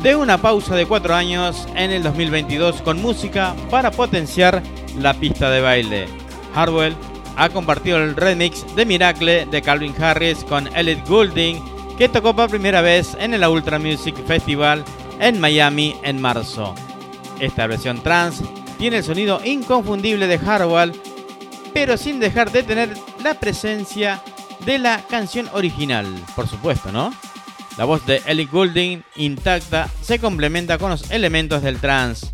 de 0.03 0.15
una 0.15 0.37
pausa 0.37 0.75
de 0.75 0.85
cuatro 0.85 1.15
años 1.15 1.67
en 1.75 1.91
el 1.91 2.03
2022 2.03 2.81
con 2.81 3.01
música 3.01 3.55
para 3.69 3.91
potenciar 3.91 4.61
la 4.99 5.13
pista 5.13 5.49
de 5.49 5.61
baile. 5.61 6.07
Hardwell 6.53 6.95
ha 7.37 7.49
compartido 7.49 7.97
el 7.97 8.15
remix 8.15 8.65
de 8.75 8.85
Miracle 8.85 9.45
de 9.45 9.61
Calvin 9.61 9.95
Harris 10.01 10.43
con 10.43 10.67
Elliot 10.75 11.07
Goulding, 11.07 11.63
que 11.97 12.09
tocó 12.09 12.35
por 12.35 12.49
primera 12.49 12.81
vez 12.81 13.15
en 13.19 13.33
el 13.33 13.45
Ultra 13.45 13.79
Music 13.79 14.15
Festival 14.25 14.83
en 15.19 15.39
Miami 15.39 15.95
en 16.03 16.21
marzo. 16.21 16.75
Esta 17.39 17.67
versión 17.67 18.01
trance 18.01 18.43
tiene 18.77 18.97
el 18.97 19.03
sonido 19.03 19.39
inconfundible 19.43 20.27
de 20.27 20.39
Hardwell, 20.39 20.99
pero 21.73 21.95
sin 21.95 22.19
dejar 22.19 22.51
de 22.51 22.63
tener 22.63 22.97
la 23.23 23.35
presencia 23.35 24.21
de 24.65 24.77
la 24.77 25.01
canción 25.09 25.47
original, 25.53 26.05
por 26.35 26.47
supuesto, 26.47 26.91
¿no? 26.91 27.13
La 27.77 27.85
voz 27.85 28.05
de 28.05 28.21
Ellie 28.25 28.47
Goulding, 28.51 29.03
intacta, 29.17 29.87
se 30.01 30.17
complementa 30.19 30.77
con 30.77 30.89
los 30.89 31.11
elementos 31.11 31.61
del 31.61 31.79
trance. 31.79 32.27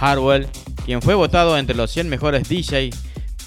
Hardwell, 0.00 0.48
quien 0.84 1.00
fue 1.00 1.14
votado 1.14 1.56
entre 1.56 1.76
los 1.76 1.90
100 1.92 2.08
mejores 2.08 2.48
DJ, 2.48 2.90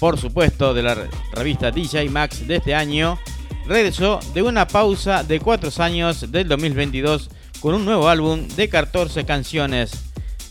por 0.00 0.18
supuesto, 0.18 0.72
de 0.72 0.82
la 0.82 0.94
re- 0.94 1.10
revista 1.32 1.70
DJ 1.70 2.08
Max 2.08 2.46
de 2.46 2.56
este 2.56 2.74
año, 2.74 3.18
regresó 3.66 4.20
de 4.32 4.42
una 4.42 4.66
pausa 4.66 5.22
de 5.22 5.38
4 5.40 5.70
años 5.82 6.30
del 6.32 6.48
2022 6.48 7.30
con 7.60 7.74
un 7.74 7.84
nuevo 7.84 8.08
álbum 8.08 8.46
de 8.48 8.68
14 8.68 9.24
canciones, 9.24 9.92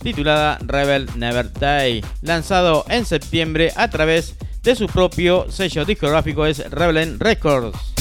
titulada 0.03 0.57
Rebel 0.61 1.07
Never 1.15 1.51
Die, 1.53 2.03
lanzado 2.21 2.85
en 2.89 3.05
septiembre 3.05 3.71
a 3.75 3.89
través 3.89 4.35
de 4.61 4.75
su 4.75 4.87
propio 4.87 5.47
sello 5.49 5.85
discográfico 5.85 6.45
es 6.45 6.69
Rebel 6.69 7.19
Records. 7.19 7.92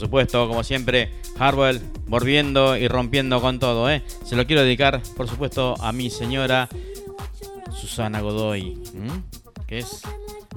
Supuesto, 0.00 0.48
como 0.48 0.64
siempre, 0.64 1.12
Harwell 1.38 1.80
volviendo 2.06 2.76
y 2.76 2.88
rompiendo 2.88 3.40
con 3.40 3.58
todo, 3.58 3.88
¿eh? 3.90 4.02
Se 4.24 4.34
lo 4.34 4.46
quiero 4.46 4.62
dedicar, 4.62 5.00
por 5.16 5.28
supuesto, 5.28 5.74
a 5.80 5.92
mi 5.92 6.10
señora 6.10 6.68
Susana 7.72 8.20
Godoy, 8.20 8.78
que 9.66 9.78
es 9.78 10.02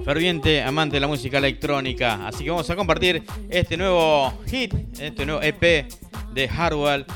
ferviente 0.04 0.62
amante 0.62 0.96
de 0.96 1.00
la 1.00 1.06
música 1.06 1.38
electrónica. 1.38 2.26
Así 2.26 2.44
que 2.44 2.50
vamos 2.50 2.68
a 2.68 2.76
compartir 2.76 3.22
este 3.48 3.76
nuevo 3.76 4.32
hit, 4.46 4.74
este 4.98 5.24
nuevo 5.24 5.40
EP 5.42 5.86
de 6.32 6.48
Harwell. 6.48 7.06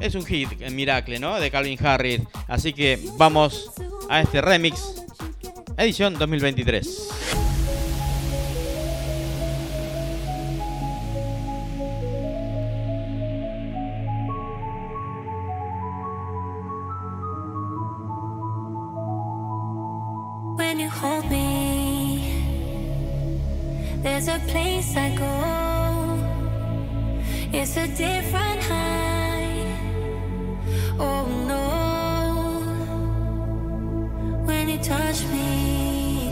Es 0.00 0.16
un 0.16 0.26
hit, 0.26 0.48
el 0.60 0.74
Miracle, 0.74 1.20
¿no? 1.20 1.38
De 1.38 1.50
Calvin 1.50 1.78
Harris. 1.84 2.20
Así 2.48 2.72
que 2.72 2.98
vamos 3.16 3.70
a 4.10 4.20
este 4.20 4.40
remix, 4.40 5.02
edición 5.78 6.18
2023. 6.18 7.53
I 24.96 25.08
go. 25.16 25.34
It's 27.52 27.76
a 27.76 27.86
different 27.88 28.60
high. 28.62 29.66
Oh 30.98 31.26
no. 31.50 31.64
When 34.46 34.68
you 34.68 34.78
touch 34.78 35.24
me, 35.34 36.30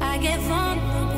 I 0.00 0.18
get 0.18 0.40
vulnerable 0.40 1.09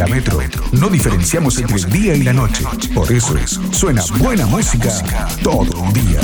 la 0.00 0.06
Metro 0.06 0.40
no 0.72 0.88
diferenciamos 0.88 1.58
entre 1.58 1.76
el 1.76 1.90
día 1.90 2.14
y 2.14 2.22
la 2.22 2.32
noche. 2.32 2.64
Por 2.94 3.12
eso 3.12 3.36
suena 3.70 4.02
buena 4.18 4.46
música 4.46 4.90
todo 5.42 5.84
el 5.84 5.92
día. 5.92 6.20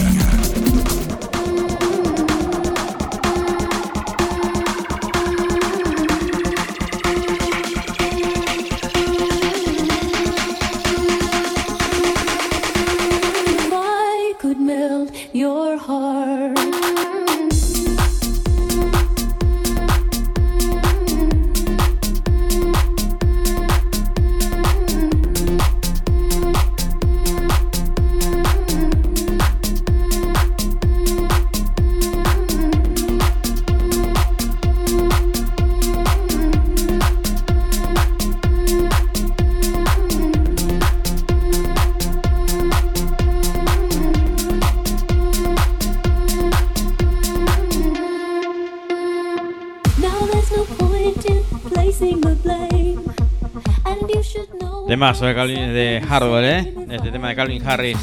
Temazo 54.96 55.26
de, 55.26 55.34
Calvin, 55.34 55.74
de 55.74 56.02
Hardware, 56.08 56.44
¿eh? 56.46 56.74
Este 56.88 57.10
tema 57.10 57.28
de 57.28 57.36
Calvin 57.36 57.62
Harris. 57.68 57.98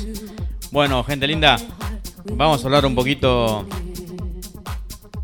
Bueno, 0.69 1.03
gente 1.03 1.25
linda, 1.25 1.57
vamos 2.33 2.61
a 2.61 2.67
hablar 2.67 2.85
un 2.85 2.93
poquito. 2.93 3.65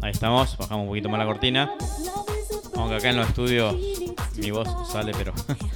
Ahí 0.02 0.10
estamos, 0.10 0.58
bajamos 0.58 0.86
un 0.86 0.88
poquito 0.88 1.10
más 1.10 1.20
la 1.20 1.28
cortina. 1.28 1.72
Aunque 2.76 2.96
acá 2.96 3.12
en 3.12 3.18
los 3.18 3.28
estudios 3.28 3.76
mi 4.38 4.50
voz 4.50 4.68
sale, 4.92 5.12
pero. 5.16 5.32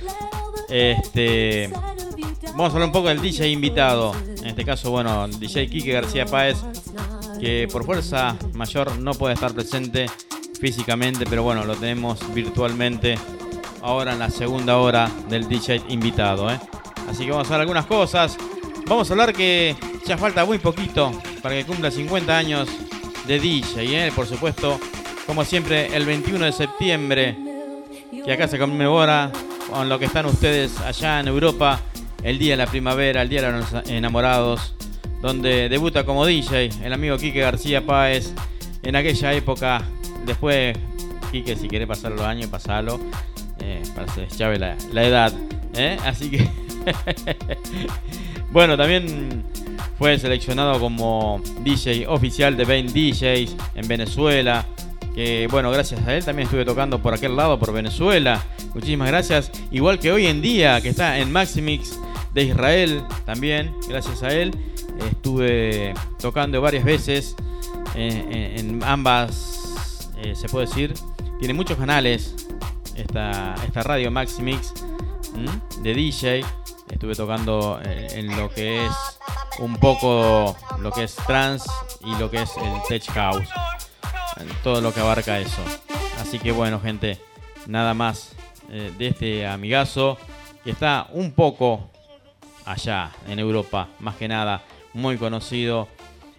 Este. 0.68 1.70
Vamos 2.54 2.72
a 2.72 2.74
hablar 2.74 2.88
un 2.88 2.92
poco 2.92 3.10
del 3.10 3.22
DJ 3.22 3.50
invitado. 3.50 4.16
En 4.40 4.48
este 4.48 4.66
caso, 4.66 4.90
bueno, 4.90 5.28
DJ 5.28 5.70
Kike 5.70 5.92
García 5.92 6.26
Páez, 6.26 6.58
que 7.40 7.68
por 7.72 7.86
fuerza 7.86 8.36
mayor 8.56 8.98
no 8.98 9.14
puede 9.14 9.36
estar 9.36 9.54
presente 9.54 10.08
físicamente, 10.60 11.28
pero 11.30 11.44
bueno, 11.44 11.64
lo 11.66 11.76
tenemos 11.76 12.34
virtualmente 12.34 13.16
ahora 13.84 14.14
en 14.14 14.20
la 14.20 14.30
segunda 14.30 14.78
hora 14.78 15.12
del 15.30 15.48
DJ 15.48 15.84
invitado. 15.90 16.50
¿eh? 16.50 16.60
Así 17.10 17.26
que 17.26 17.32
vamos 17.32 17.48
a 17.48 17.50
hablar 17.50 17.62
algunas 17.62 17.86
cosas. 17.86 18.38
Vamos 18.88 19.10
a 19.10 19.14
hablar 19.14 19.34
que 19.34 19.76
ya 20.06 20.18
falta 20.18 20.46
muy 20.46 20.58
poquito 20.58 21.12
para 21.42 21.56
que 21.56 21.66
cumpla 21.66 21.92
50 21.92 22.38
años 22.38 22.70
de 23.28 23.40
DJ. 23.40 24.08
¿eh? 24.08 24.12
Por 24.16 24.26
supuesto, 24.26 24.80
como 25.28 25.44
siempre, 25.44 25.96
el 25.96 26.06
21 26.06 26.46
de 26.46 26.52
septiembre, 26.54 27.38
que 28.26 28.32
acá 28.32 28.48
se 28.48 28.58
conmemora 28.58 29.32
con 29.70 29.90
lo 29.90 30.00
que 30.00 30.06
están 30.06 30.26
ustedes 30.26 30.80
allá 30.80 31.20
en 31.20 31.28
Europa, 31.28 31.80
el 32.24 32.40
Día 32.40 32.54
de 32.54 32.58
la 32.58 32.68
Primavera, 32.68 33.22
el 33.22 33.30
Día 33.30 33.42
de 33.42 33.52
los 33.52 33.90
Enamorados, 33.90 34.76
donde 35.22 35.68
debuta 35.68 36.06
como 36.06 36.26
DJ 36.26 36.70
el 36.84 36.94
amigo 36.94 37.18
Quique 37.18 37.42
García 37.42 37.86
Páez 37.86 38.34
en 38.82 38.96
aquella 38.96 39.34
época. 39.34 39.82
Después, 40.26 40.78
Quique, 41.32 41.58
si 41.58 41.68
quiere 41.68 41.86
pasar 41.86 42.14
los 42.14 42.22
años, 42.22 42.50
pasalo. 42.50 43.00
Eh, 43.66 43.82
para 43.96 44.06
que 44.08 44.12
se 44.12 44.22
deschave 44.22 44.60
la, 44.60 44.76
edad. 45.06 45.32
¿eh? 45.76 45.98
Así 46.04 46.30
que. 46.30 46.50
bueno, 48.52 48.76
también 48.76 49.46
fue 49.98 50.20
seleccionado 50.20 50.82
como 50.82 51.42
DJ 51.62 52.08
oficial 52.08 52.58
de 52.58 52.66
20 52.66 52.92
DJs 52.92 53.56
en 53.76 53.88
Venezuela. 53.88 54.66
Que 55.16 55.48
bueno, 55.50 55.72
gracias 55.72 56.06
a 56.06 56.14
él 56.14 56.26
también 56.26 56.48
estuve 56.48 56.66
tocando 56.66 57.02
por 57.02 57.14
aquel 57.14 57.38
lado, 57.38 57.58
por 57.58 57.72
Venezuela. 57.72 58.44
Muchísimas 58.74 59.08
gracias. 59.08 59.50
Igual 59.72 59.98
que 59.98 60.12
hoy 60.12 60.26
en 60.26 60.42
día, 60.42 60.82
que 60.82 60.90
está 60.90 61.20
en 61.20 61.32
Maximix 61.32 61.98
de 62.34 62.44
Israel, 62.44 63.04
también, 63.26 63.74
gracias 63.88 64.24
a 64.24 64.34
él, 64.34 64.52
estuve 65.10 65.94
tocando 66.20 66.60
varias 66.60 66.84
veces 66.84 67.38
eh, 67.96 68.56
en, 68.58 68.84
ambas, 68.84 70.10
se 70.34 70.50
puede 70.50 70.66
decir, 70.66 70.94
tiene 71.40 71.54
muchos 71.54 71.78
canales 71.78 72.36
esta, 72.96 73.56
esta 73.66 73.84
radio 73.84 74.12
Maximix 74.12 74.74
¿m? 75.36 75.50
de 75.82 75.94
DJ. 75.94 76.46
Estuve 76.90 77.16
tocando 77.16 77.80
eh, 77.84 78.08
en 78.12 78.38
lo 78.38 78.50
que 78.50 78.86
es 78.86 78.94
un 79.60 79.76
poco 79.78 80.56
lo 80.80 80.92
que 80.92 81.04
es 81.04 81.16
trance 81.16 81.70
y 82.02 82.16
lo 82.18 82.30
que 82.30 82.42
es 82.42 82.52
el 82.58 82.74
tech 82.88 83.06
house. 83.12 83.48
Todo 84.64 84.82
lo 84.82 84.94
que 84.94 85.00
abarca 85.00 85.40
eso. 85.40 85.62
Así 86.20 86.40
que 86.40 86.52
bueno, 86.52 86.80
gente, 86.80 87.20
nada 87.68 87.94
más 87.94 88.34
eh, 88.70 88.92
de 88.98 89.08
este 89.08 89.48
amigazo 89.48 90.18
que 90.64 90.72
está 90.72 91.08
un 91.12 91.32
poco 91.32 91.90
allá 92.66 93.12
en 93.28 93.40
Europa, 93.40 93.90
más 94.00 94.16
que 94.16 94.28
nada, 94.28 94.64
muy 94.94 95.18
conocido 95.18 95.88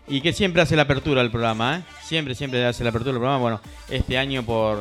y 0.07 0.21
que 0.21 0.33
siempre 0.33 0.63
hace 0.63 0.77
la 0.77 0.83
apertura 0.83 1.23
del 1.23 1.31
programa, 1.31 1.79
¿eh? 1.79 1.83
siempre, 2.03 2.35
siempre 2.35 2.65
hace 2.65 2.85
la 2.85 2.91
apertura 2.91 3.13
del 3.13 3.21
programa. 3.21 3.41
Bueno, 3.41 3.61
este 3.89 4.19
año 4.19 4.43
por, 4.43 4.79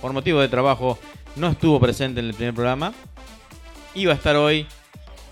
por 0.00 0.12
motivo 0.12 0.40
de 0.40 0.48
trabajo 0.48 0.98
no 1.36 1.48
estuvo 1.48 1.78
presente 1.80 2.20
en 2.20 2.26
el 2.26 2.34
primer 2.34 2.54
programa, 2.54 2.92
iba 3.94 4.12
a 4.12 4.16
estar 4.16 4.36
hoy 4.36 4.66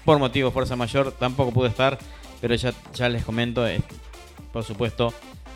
por 0.05 0.19
motivo 0.19 0.51
fuerza 0.51 0.77
mayor, 0.77 1.13
tampoco 1.13 1.53
pude 1.53 1.69
estar, 1.69 1.99
pero 2.41 2.55
ya, 2.55 2.73
ya 2.95 3.09
les 3.09 3.25
comento, 3.25 3.67
eh, 3.67 3.81
por 4.53 4.65
supuesto, 4.65 5.13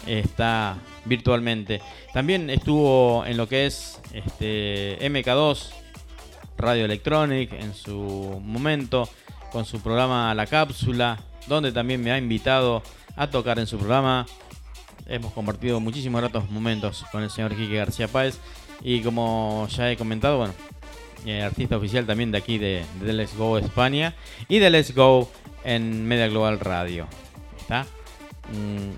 está 0.06 0.76
virtualmente. 1.04 1.80
También 2.12 2.50
estuvo 2.50 3.24
en 3.24 3.36
lo 3.36 3.48
que 3.48 3.66
es 3.66 4.00
este, 4.12 4.98
MK2, 5.00 5.70
Radio 6.58 6.84
Electronic, 6.84 7.52
en 7.52 7.74
su 7.74 8.40
momento, 8.44 9.08
con 9.52 9.64
su 9.64 9.80
programa 9.80 10.34
La 10.34 10.46
Cápsula, 10.46 11.18
donde 11.46 11.72
también 11.72 12.02
me 12.02 12.12
ha 12.12 12.18
invitado 12.18 12.82
a 13.16 13.28
tocar 13.28 13.58
en 13.58 13.66
su 13.66 13.78
programa. 13.78 14.26
Hemos 15.06 15.32
compartido 15.32 15.80
muchísimos 15.80 16.20
ratos 16.20 16.50
momentos 16.50 17.04
con 17.10 17.22
el 17.22 17.30
señor 17.30 17.56
Quique 17.56 17.76
García 17.76 18.08
Páez. 18.08 18.38
Y 18.82 19.02
como 19.02 19.66
ya 19.70 19.90
he 19.90 19.96
comentado, 19.96 20.38
bueno, 20.38 20.54
eh, 21.26 21.42
artista 21.42 21.76
oficial 21.76 22.06
también 22.06 22.32
de 22.32 22.38
aquí 22.38 22.58
de, 22.58 22.84
de 23.02 23.12
Let's 23.12 23.36
Go 23.36 23.58
España 23.58 24.14
y 24.48 24.58
de 24.58 24.70
Let's 24.70 24.94
Go 24.94 25.30
en 25.64 26.06
Media 26.06 26.28
Global 26.28 26.58
Radio. 26.60 27.06
¿Está? 27.60 27.86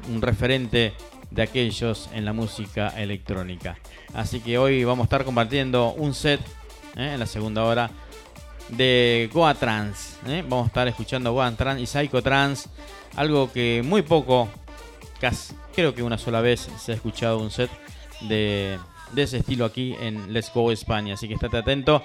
Un, 0.09 0.23
referente 0.23 0.95
de 1.31 1.43
aquellos 1.43 2.09
en 2.15 2.25
la 2.25 2.33
música 2.33 2.89
electrónica. 2.91 3.77
Así 4.15 4.41
que 4.41 4.59
hoy 4.59 4.85
vamos 4.85 5.05
a 5.05 5.07
estar 5.07 5.25
compartiendo 5.25 5.93
un 5.95 6.15
set 6.15 6.41
¿eh? 6.97 7.13
en 7.15 7.19
la 7.19 7.27
segunda 7.27 7.65
hora 7.65 7.91
de 8.69 9.29
Goa 9.33 9.55
Trans. 9.55 10.19
¿eh? 10.27 10.45
Vamos 10.49 10.65
a 10.65 10.69
estar 10.69 10.89
escuchando 10.89 11.33
Goa 11.33 11.51
Trans 11.53 11.81
y 11.81 11.87
Psycho 11.87 12.23
Trans. 12.23 12.69
Algo 13.17 13.53
que 13.53 13.83
muy 13.85 14.03
poco, 14.03 14.49
casi, 15.21 15.55
creo 15.75 15.95
que 15.95 16.03
una 16.03 16.19
sola 16.19 16.41
vez 16.41 16.71
se 16.79 16.93
ha 16.93 16.95
escuchado 16.95 17.39
un 17.39 17.51
set 17.51 17.71
de, 18.23 18.79
de 19.13 19.23
ese 19.23 19.39
estilo 19.39 19.65
aquí 19.65 19.95
en 20.01 20.33
Let's 20.33 20.53
Go 20.53 20.73
España. 20.73 21.15
Así 21.15 21.29
que 21.29 21.35
estate 21.35 21.59
atento. 21.59 22.03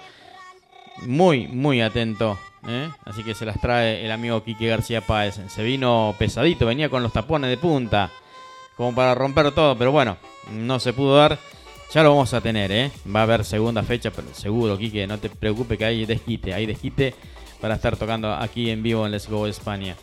Muy, 1.05 1.47
muy 1.47 1.81
atento. 1.81 2.37
¿eh? 2.67 2.89
Así 3.05 3.23
que 3.23 3.33
se 3.33 3.45
las 3.45 3.59
trae 3.59 4.05
el 4.05 4.11
amigo 4.11 4.43
Quique 4.43 4.67
García 4.67 5.01
Páez. 5.01 5.39
Se 5.47 5.63
vino 5.63 6.15
pesadito, 6.17 6.65
venía 6.65 6.89
con 6.89 7.03
los 7.03 7.13
tapones 7.13 7.49
de 7.49 7.57
punta. 7.57 8.11
Como 8.75 8.93
para 8.93 9.15
romper 9.15 9.51
todo, 9.53 9.77
pero 9.77 9.91
bueno, 9.91 10.17
no 10.51 10.79
se 10.79 10.93
pudo 10.93 11.17
dar. 11.17 11.39
Ya 11.93 12.03
lo 12.03 12.09
vamos 12.09 12.33
a 12.33 12.41
tener, 12.41 12.71
¿eh? 12.71 12.91
Va 13.13 13.21
a 13.21 13.23
haber 13.23 13.45
segunda 13.45 13.81
fecha, 13.81 14.11
pero 14.11 14.27
seguro, 14.33 14.77
Quique, 14.77 15.07
no 15.07 15.17
te 15.17 15.29
preocupes 15.29 15.77
que 15.77 15.85
hay 15.85 16.05
desquite, 16.05 16.53
hay 16.53 16.65
desquite 16.65 17.15
para 17.61 17.75
estar 17.75 17.95
tocando 17.95 18.33
aquí 18.33 18.69
en 18.69 18.83
vivo 18.83 19.05
en 19.05 19.13
Let's 19.13 19.29
Go 19.29 19.47
España. 19.47 19.95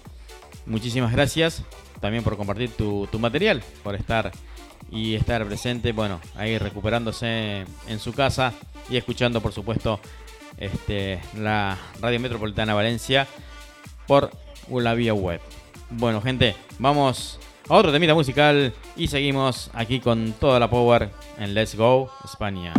Muchísimas 0.67 1.13
gracias 1.13 1.63
también 2.01 2.25
por 2.25 2.37
compartir 2.37 2.71
tu, 2.71 3.07
tu 3.13 3.19
material, 3.19 3.63
por 3.83 3.95
estar 3.95 4.33
y 4.91 5.14
estar 5.14 5.45
presente, 5.47 5.93
bueno, 5.93 6.20
ahí 6.37 6.59
recuperándose 6.59 7.64
en 7.89 7.99
su 7.99 8.12
casa 8.12 8.53
y 8.89 8.97
escuchando, 8.97 9.41
por 9.41 9.53
supuesto, 9.53 10.01
este, 10.57 11.20
la 11.37 11.76
Radio 12.01 12.20
Metropolitana 12.20 12.74
Valencia 12.74 13.26
por 14.07 14.30
la 14.70 14.95
vía 14.95 15.14
web. 15.14 15.41
Bueno, 15.91 16.20
gente, 16.20 16.55
vamos 16.78 17.39
a 17.68 17.74
otro 17.74 17.93
temita 17.93 18.14
musical 18.14 18.72
y 18.97 19.09
seguimos 19.09 19.70
aquí 19.74 20.01
con 20.01 20.32
toda 20.32 20.59
la 20.59 20.68
power 20.68 21.11
en 21.39 21.55
Let's 21.55 21.74
Go 21.74 22.11
España. 22.24 22.72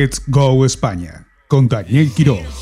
Let's 0.00 0.22
Go 0.28 0.64
España 0.64 1.26
con 1.46 1.68
Daniel 1.68 2.10
Quiroz. 2.14 2.59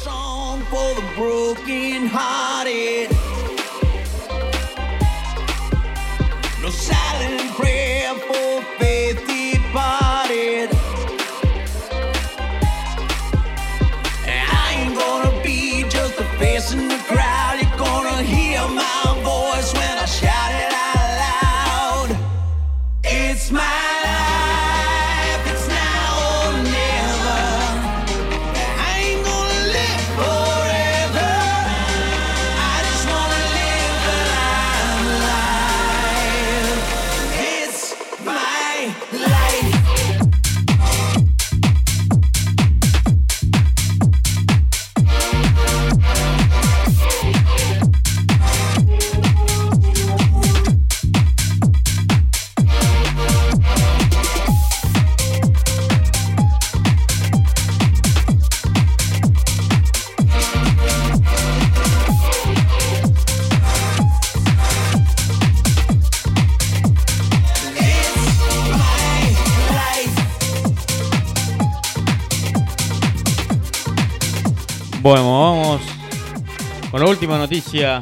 Última 77.08 77.38
noticia 77.38 78.00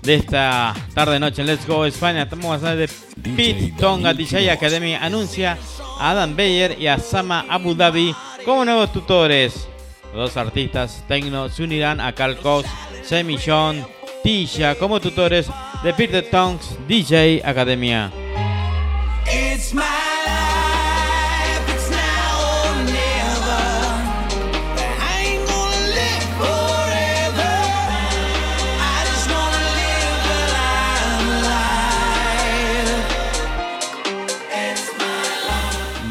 de 0.00 0.14
esta 0.14 0.74
tarde 0.94 1.20
noche 1.20 1.42
en 1.42 1.48
Let's 1.48 1.66
Go 1.66 1.84
España. 1.84 2.22
Estamos 2.22 2.62
a 2.62 2.74
de 2.74 2.88
Pete 3.36 3.74
Tonga 3.78 4.14
DJ 4.14 4.50
Academy 4.50 4.94
anuncia 4.94 5.58
a 5.98 6.10
Adam 6.12 6.34
Beyer 6.34 6.80
y 6.80 6.86
a 6.86 6.98
Sama 6.98 7.44
Abu 7.48 7.74
Dhabi 7.74 8.14
como 8.44 8.64
nuevos 8.64 8.90
tutores. 8.92 9.68
Los 10.14 10.34
dos 10.34 10.36
artistas 10.38 11.04
tecno 11.08 11.50
se 11.50 11.62
unirán 11.62 12.00
a 12.00 12.14
Carl 12.14 12.38
Cox, 12.38 12.66
Semi 13.04 13.36
John, 13.44 13.86
Tisha 14.24 14.76
como 14.76 14.98
tutores 14.98 15.50
de 15.82 15.92
Peter 15.92 16.28
Tongs 16.30 16.78
DJ 16.88 17.42
Academia. 17.44 18.10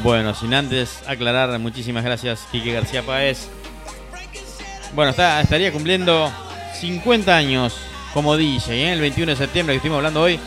Bueno, 0.09 0.33
sin 0.33 0.55
antes 0.55 1.03
aclarar, 1.05 1.59
muchísimas 1.59 2.03
gracias, 2.03 2.47
Quique 2.51 2.73
García 2.73 3.03
Páez. 3.03 3.47
Bueno, 4.95 5.11
está, 5.11 5.39
estaría 5.39 5.71
cumpliendo 5.71 6.31
50 6.73 7.37
años 7.37 7.77
como 8.11 8.35
DJ, 8.35 8.87
¿eh? 8.87 8.93
el 8.93 9.01
21 9.01 9.33
de 9.33 9.35
septiembre 9.35 9.73
que 9.73 9.77
estuvimos 9.77 9.97
hablando 9.97 10.23
hoy 10.23 10.39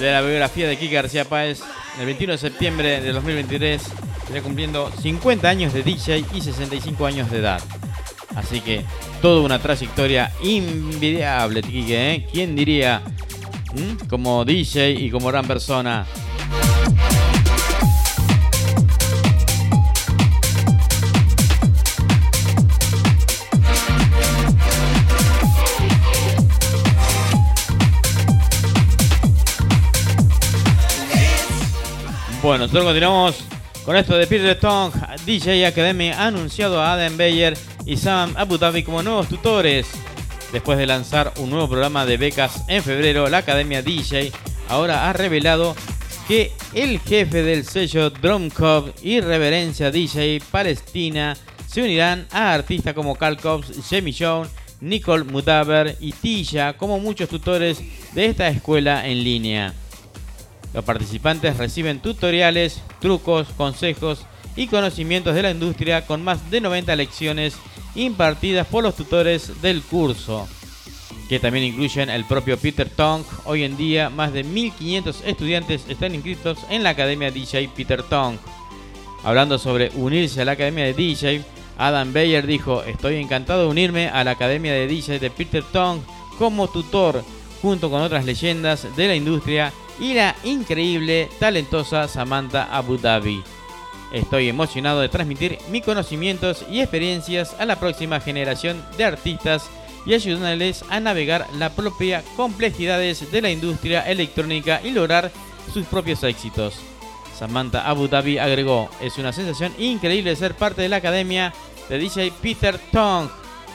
de 0.00 0.10
la 0.10 0.22
biografía 0.22 0.66
de 0.66 0.76
Quique 0.76 0.96
García 0.96 1.24
Páez. 1.24 1.60
El 2.00 2.06
21 2.06 2.32
de 2.32 2.38
septiembre 2.38 3.00
de 3.00 3.12
2023 3.12 3.80
estaría 4.22 4.42
cumpliendo 4.42 4.90
50 4.90 5.48
años 5.48 5.72
de 5.72 5.84
DJ 5.84 6.24
y 6.34 6.40
65 6.40 7.06
años 7.06 7.30
de 7.30 7.38
edad. 7.38 7.62
Así 8.34 8.60
que 8.60 8.84
toda 9.22 9.40
una 9.40 9.60
trayectoria 9.60 10.32
invidiable, 10.42 11.62
Quique, 11.62 12.14
¿eh? 12.14 12.26
¿Quién 12.32 12.56
diría? 12.56 13.02
Como 14.08 14.44
DJ 14.44 14.90
y 14.94 15.12
como 15.12 15.28
gran 15.28 15.46
persona. 15.46 16.08
Bueno, 32.50 32.64
nosotros 32.64 32.86
continuamos 32.86 33.44
con 33.84 33.94
esto 33.94 34.18
de 34.18 34.26
Peter 34.26 34.58
Tong. 34.58 34.92
DJ 35.24 35.66
Academy 35.66 36.10
ha 36.10 36.26
anunciado 36.26 36.80
a 36.80 36.94
Adam 36.94 37.16
Beyer 37.16 37.56
y 37.86 37.96
Sam 37.96 38.34
Abu 38.36 38.58
Dhabi 38.58 38.82
como 38.82 39.04
nuevos 39.04 39.28
tutores. 39.28 39.86
Después 40.50 40.76
de 40.76 40.84
lanzar 40.84 41.32
un 41.38 41.50
nuevo 41.50 41.68
programa 41.68 42.04
de 42.04 42.16
becas 42.16 42.64
en 42.66 42.82
febrero, 42.82 43.28
la 43.28 43.38
Academia 43.38 43.82
DJ 43.82 44.32
ahora 44.68 45.08
ha 45.08 45.12
revelado 45.12 45.76
que 46.26 46.50
el 46.74 46.98
jefe 46.98 47.44
del 47.44 47.64
sello 47.64 48.10
Drum 48.10 48.50
Cub 48.50 48.94
y 49.00 49.20
Reverencia 49.20 49.92
DJ 49.92 50.42
Palestina 50.50 51.36
se 51.68 51.82
unirán 51.82 52.26
a 52.32 52.52
artistas 52.52 52.94
como 52.94 53.14
Carl 53.14 53.36
Cobbs, 53.36 53.70
Jamie 53.88 54.16
Jones, 54.18 54.50
Nicole 54.80 55.22
Mutaber 55.22 55.96
y 56.00 56.10
Tisha 56.10 56.72
como 56.72 56.98
muchos 56.98 57.28
tutores 57.28 57.80
de 58.12 58.26
esta 58.26 58.48
escuela 58.48 59.06
en 59.06 59.22
línea. 59.22 59.72
Los 60.72 60.84
participantes 60.84 61.56
reciben 61.56 62.00
tutoriales, 62.00 62.82
trucos, 63.00 63.48
consejos 63.56 64.26
y 64.56 64.68
conocimientos 64.68 65.34
de 65.34 65.42
la 65.42 65.50
industria 65.50 66.06
con 66.06 66.22
más 66.22 66.50
de 66.50 66.60
90 66.60 66.94
lecciones 66.96 67.56
impartidas 67.94 68.66
por 68.66 68.84
los 68.84 68.94
tutores 68.94 69.60
del 69.62 69.82
curso, 69.82 70.48
que 71.28 71.40
también 71.40 71.66
incluyen 71.66 72.08
el 72.08 72.24
propio 72.24 72.56
Peter 72.56 72.88
Tong. 72.88 73.24
Hoy 73.44 73.64
en 73.64 73.76
día, 73.76 74.10
más 74.10 74.32
de 74.32 74.44
1500 74.44 75.22
estudiantes 75.26 75.84
están 75.88 76.14
inscritos 76.14 76.58
en 76.68 76.84
la 76.84 76.90
Academia 76.90 77.30
DJ 77.30 77.68
Peter 77.74 78.02
Tong. 78.04 78.36
Hablando 79.24 79.58
sobre 79.58 79.90
unirse 79.96 80.40
a 80.40 80.44
la 80.44 80.52
Academia 80.52 80.84
de 80.84 80.94
DJ, 80.94 81.44
Adam 81.78 82.12
Beyer 82.12 82.46
dijo, 82.46 82.82
estoy 82.84 83.16
encantado 83.16 83.62
de 83.62 83.68
unirme 83.68 84.08
a 84.08 84.22
la 84.22 84.32
Academia 84.32 84.72
de 84.72 84.86
DJ 84.86 85.18
de 85.18 85.30
Peter 85.30 85.64
Tong 85.72 86.00
como 86.38 86.68
tutor, 86.68 87.24
junto 87.60 87.90
con 87.90 88.02
otras 88.02 88.24
leyendas 88.24 88.86
de 88.96 89.08
la 89.08 89.16
industria 89.16 89.72
y 90.00 90.14
la 90.14 90.34
increíble, 90.44 91.28
talentosa 91.38 92.08
Samantha 92.08 92.68
Abu 92.74 92.96
Dhabi. 92.96 93.44
Estoy 94.12 94.48
emocionado 94.48 95.00
de 95.00 95.08
transmitir 95.08 95.58
mis 95.70 95.84
conocimientos 95.84 96.64
y 96.68 96.80
experiencias 96.80 97.54
a 97.60 97.66
la 97.66 97.78
próxima 97.78 98.18
generación 98.18 98.82
de 98.96 99.04
artistas 99.04 99.70
y 100.06 100.14
ayudándoles 100.14 100.84
a 100.88 100.98
navegar 100.98 101.46
las 101.58 101.72
propias 101.72 102.24
complejidades 102.34 103.30
de 103.30 103.42
la 103.42 103.50
industria 103.50 104.00
electrónica 104.10 104.80
y 104.82 104.90
lograr 104.90 105.30
sus 105.72 105.86
propios 105.86 106.24
éxitos. 106.24 106.80
Samantha 107.38 107.88
Abu 107.88 108.08
Dhabi 108.08 108.38
agregó, 108.38 108.90
es 109.00 109.18
una 109.18 109.32
sensación 109.32 109.72
increíble 109.78 110.34
ser 110.34 110.54
parte 110.54 110.82
de 110.82 110.88
la 110.88 110.96
academia 110.96 111.52
de 111.88 111.98
DJ 111.98 112.32
Peter 112.42 112.78
Tong. 112.90 113.28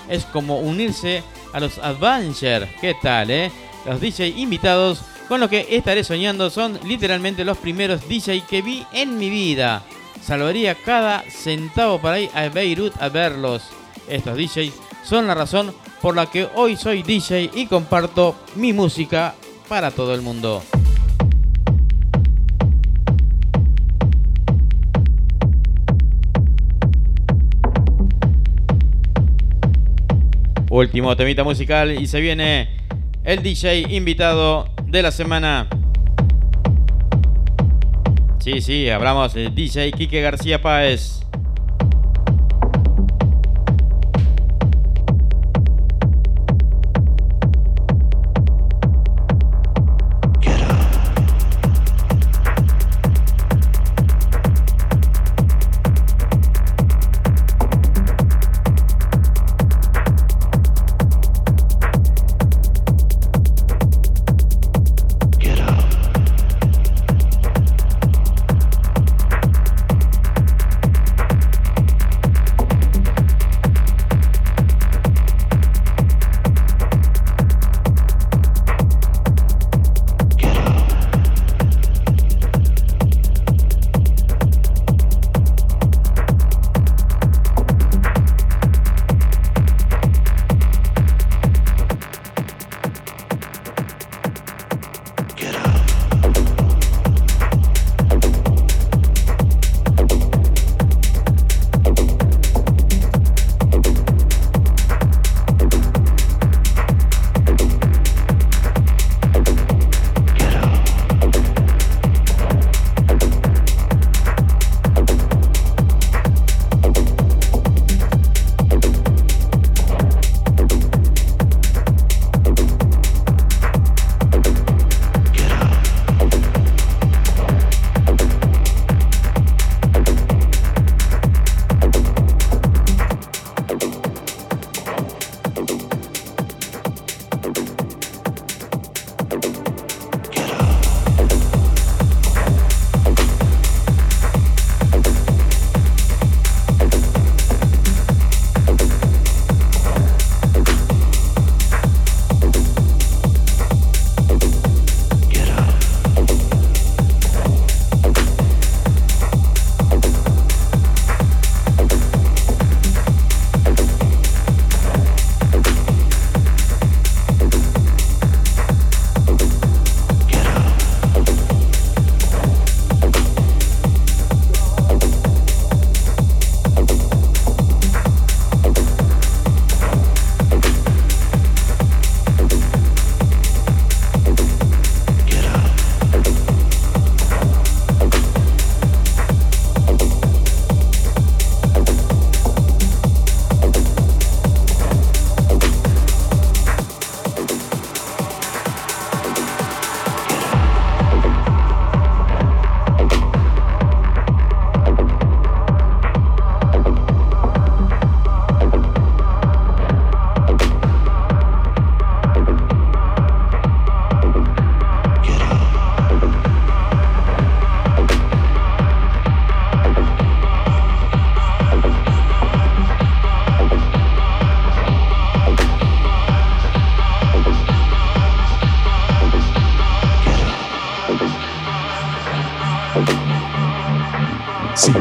Es 0.09 0.25
como 0.25 0.59
unirse 0.59 1.23
a 1.53 1.59
los 1.59 1.77
Adventure. 1.77 2.67
¿Qué 2.81 2.95
tal, 3.01 3.31
eh? 3.31 3.51
Los 3.85 4.01
DJ 4.01 4.29
invitados 4.29 5.01
con 5.27 5.39
lo 5.39 5.49
que 5.49 5.67
estaré 5.69 6.03
soñando 6.03 6.49
son 6.49 6.79
literalmente 6.85 7.43
los 7.43 7.57
primeros 7.57 8.07
DJ 8.07 8.43
que 8.47 8.61
vi 8.61 8.85
en 8.93 9.17
mi 9.17 9.29
vida. 9.29 9.83
Salvaría 10.21 10.75
cada 10.75 11.23
centavo 11.29 11.99
para 11.99 12.19
ir 12.19 12.29
a 12.33 12.47
Beirut 12.49 12.93
a 13.01 13.09
verlos. 13.09 13.63
Estos 14.07 14.37
DJs 14.37 14.73
son 15.03 15.27
la 15.27 15.35
razón 15.35 15.73
por 16.01 16.15
la 16.15 16.27
que 16.27 16.47
hoy 16.55 16.75
soy 16.75 17.03
DJ 17.03 17.49
y 17.53 17.67
comparto 17.67 18.35
mi 18.55 18.73
música 18.73 19.35
para 19.67 19.91
todo 19.91 20.13
el 20.13 20.21
mundo. 20.21 20.63
Último 30.69 31.15
temita 31.15 31.43
musical 31.43 31.91
y 31.91 32.05
se 32.05 32.19
viene 32.19 32.69
el 33.23 33.41
DJ 33.41 33.95
invitado 33.95 34.74
de 34.87 35.01
la 35.01 35.11
semana. 35.11 35.67
Sí, 38.39 38.61
sí, 38.61 38.89
hablamos 38.89 39.33
del 39.33 39.53
DJ 39.53 39.91
Quique 39.91 40.21
García 40.21 40.61
Páez. 40.61 41.25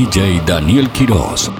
DJ 0.00 0.40
Daniel 0.46 0.86
Quiroz. 0.86 1.50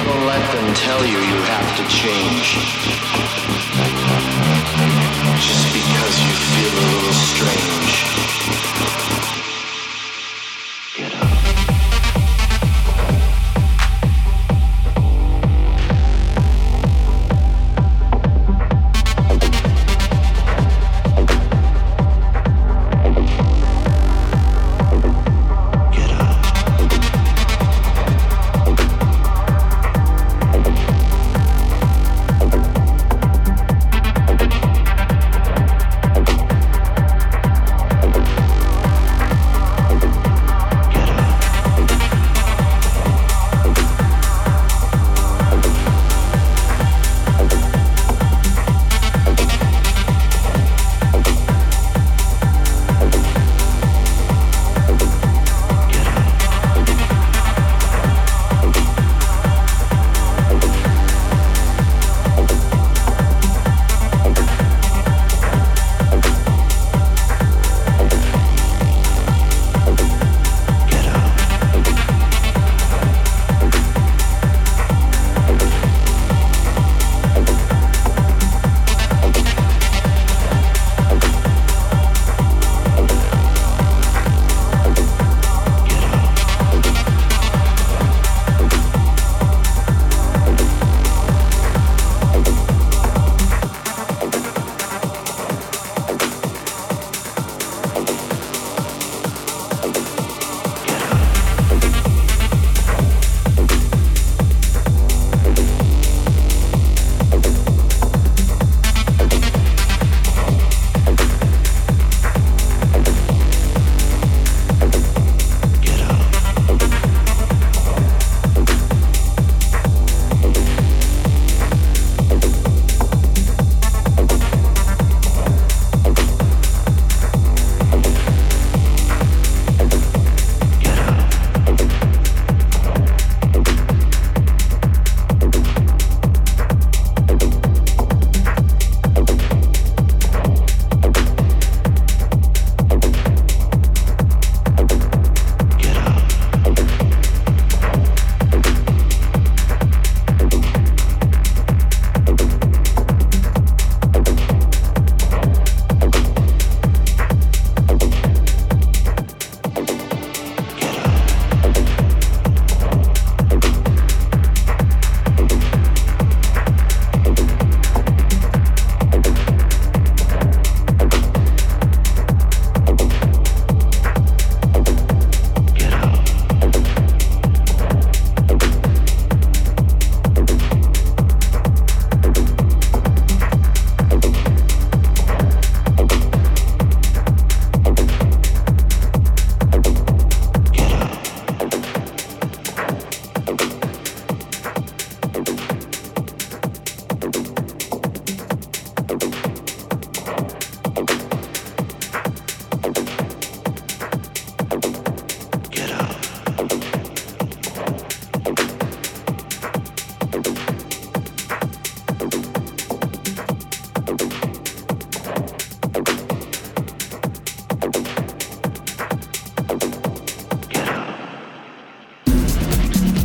Don't 0.00 0.24
let 0.24 0.44
them 0.54 0.74
tell 0.74 1.04
you 1.04 1.18
you 1.18 1.40
have 1.52 1.76
to 1.76 1.84
change. 1.92 2.56
Just 5.44 5.66
because 5.76 6.14
you 6.24 6.32
feel 6.48 6.72
a 6.72 6.86
little 6.94 7.12
strange. 7.12 8.13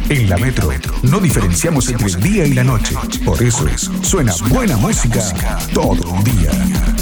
En 0.09 0.27
la 0.27 0.37
Metro 0.37 0.69
no 1.03 1.19
diferenciamos 1.19 1.87
entre 1.89 2.07
el 2.07 2.19
día 2.19 2.45
y 2.45 2.53
la 2.53 2.63
noche. 2.63 2.95
Por 3.23 3.41
eso 3.43 3.67
suena 4.01 4.33
buena 4.49 4.75
música 4.75 5.21
todo 5.71 6.17
el 6.17 6.23
día. 6.23 6.98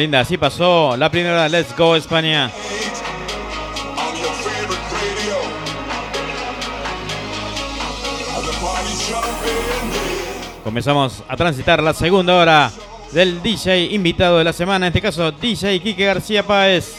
Linda, 0.00 0.20
así 0.20 0.38
pasó 0.38 0.96
la 0.96 1.10
primera 1.10 1.46
Let's 1.46 1.76
Go 1.76 1.94
España. 1.94 2.50
Comenzamos 10.64 11.22
a 11.28 11.36
transitar 11.36 11.82
la 11.82 11.92
segunda 11.92 12.34
hora 12.34 12.70
del 13.12 13.42
DJ 13.42 13.92
invitado 13.92 14.38
de 14.38 14.44
la 14.44 14.54
semana, 14.54 14.86
en 14.86 14.90
este 14.90 15.02
caso 15.02 15.32
DJ 15.32 15.80
Quique 15.80 16.06
García 16.06 16.46
Páez. 16.46 16.94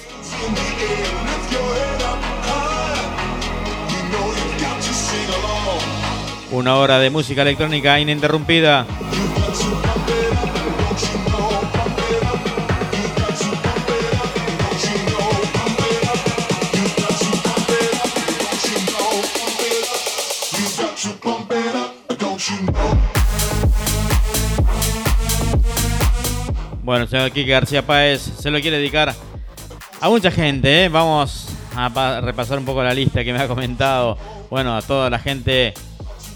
Una 6.51 6.75
hora 6.75 6.99
de 6.99 7.09
música 7.09 7.41
electrónica 7.41 7.99
ininterrumpida. 7.99 8.85
Señor 27.11 27.31
Quique 27.31 27.51
García 27.51 27.85
Páez 27.85 28.21
se 28.21 28.49
lo 28.49 28.59
quiere 28.61 28.77
dedicar 28.77 29.13
a 29.99 30.09
mucha 30.09 30.31
gente. 30.31 30.85
¿eh? 30.85 30.89
Vamos 30.89 31.47
a 31.75 31.89
pa- 31.89 32.21
repasar 32.21 32.57
un 32.57 32.65
poco 32.65 32.81
la 32.83 32.93
lista 32.93 33.23
que 33.23 33.33
me 33.33 33.39
ha 33.39 33.47
comentado. 33.47 34.17
Bueno, 34.49 34.75
a 34.75 34.81
toda 34.81 35.09
la 35.09 35.19
gente 35.19 35.73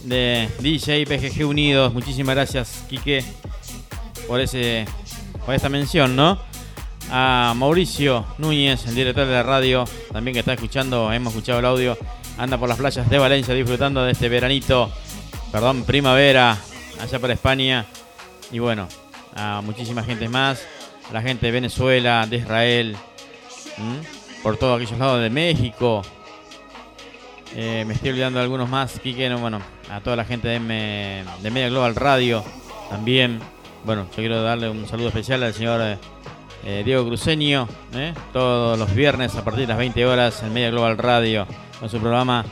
de 0.04 0.50
DJ 0.60 1.06
PGG 1.06 1.46
Unidos. 1.48 1.94
Muchísimas 1.94 2.36
gracias, 2.36 2.84
Quique, 2.90 3.24
por, 4.28 4.40
ese, 4.40 4.86
por 5.46 5.56
esta 5.56 5.70
mención, 5.70 6.16
¿no? 6.16 6.40
A 7.10 7.54
Mauricio 7.56 8.26
Núñez, 8.38 8.86
el 8.88 8.96
director 8.96 9.26
de 9.28 9.34
la 9.34 9.44
radio, 9.44 9.86
también 10.12 10.34
que 10.34 10.40
está 10.40 10.54
escuchando, 10.54 11.12
hemos 11.14 11.34
escuchado 11.34 11.60
el 11.60 11.66
audio. 11.66 11.98
Anda 12.38 12.58
por 12.58 12.68
las 12.68 12.78
playas 12.78 13.10
de 13.10 13.18
Valencia 13.18 13.54
disfrutando 13.54 14.04
de 14.04 14.12
este 14.12 14.28
veranito, 14.28 14.92
perdón, 15.52 15.84
primavera, 15.84 16.58
allá 17.00 17.20
por 17.20 17.32
España. 17.32 17.86
Y 18.52 18.60
bueno, 18.60 18.88
a 19.36 19.62
muchísima 19.62 20.04
gente 20.04 20.28
más, 20.30 20.66
la 21.12 21.22
gente 21.22 21.46
de 21.48 21.52
Venezuela, 21.52 22.26
de 22.28 22.38
Israel, 22.38 22.98
por 24.42 24.58
todos 24.58 24.82
aquellos 24.82 24.98
lados 25.00 25.22
de 25.22 25.30
México. 25.30 26.02
Eh, 27.56 27.84
me 27.88 27.94
estoy 27.94 28.10
olvidando 28.10 28.40
algunos 28.40 28.70
más, 28.70 29.00
Quique, 29.00 29.30
no, 29.30 29.38
bueno, 29.40 29.62
a 29.92 30.00
toda 30.02 30.16
la 30.16 30.26
gente 30.26 30.48
de, 30.48 30.56
M- 30.56 31.24
de 31.42 31.52
Media 31.52 31.70
Global 31.70 31.96
Radio 31.96 32.44
también. 32.90 33.40
Bueno, 33.86 34.08
yo 34.10 34.16
quiero 34.16 34.42
darle 34.42 34.70
un 34.70 34.88
saludo 34.88 35.10
especial 35.10 35.44
al 35.44 35.54
señor 35.54 35.80
eh, 35.82 35.98
eh, 36.66 36.82
Diego 36.84 37.06
Cruceño, 37.06 37.68
todos 38.34 38.78
los 38.80 38.94
viernes 38.94 39.36
a 39.36 39.44
partir 39.44 39.62
de 39.62 39.68
las 39.68 39.78
20 39.78 40.06
horas 40.06 40.42
en 40.44 40.54
Media 40.54 40.72
Global 40.72 40.98
Radio, 40.98 41.46
con 41.80 41.90
su 41.90 42.00
programa. 42.00 42.44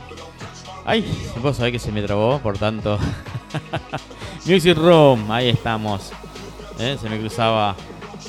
Ay, 0.86 1.04
vos 1.42 1.56
sabés 1.56 1.72
que 1.72 1.78
se 1.78 1.90
me 1.92 2.02
trabó, 2.02 2.38
por 2.38 2.56
tanto. 2.56 2.98
Music 4.46 4.76
Room, 4.76 5.30
ahí 5.30 5.48
estamos. 5.48 6.12
¿Eh? 6.78 6.96
Se 7.00 7.08
me 7.08 7.18
cruzaba 7.18 7.76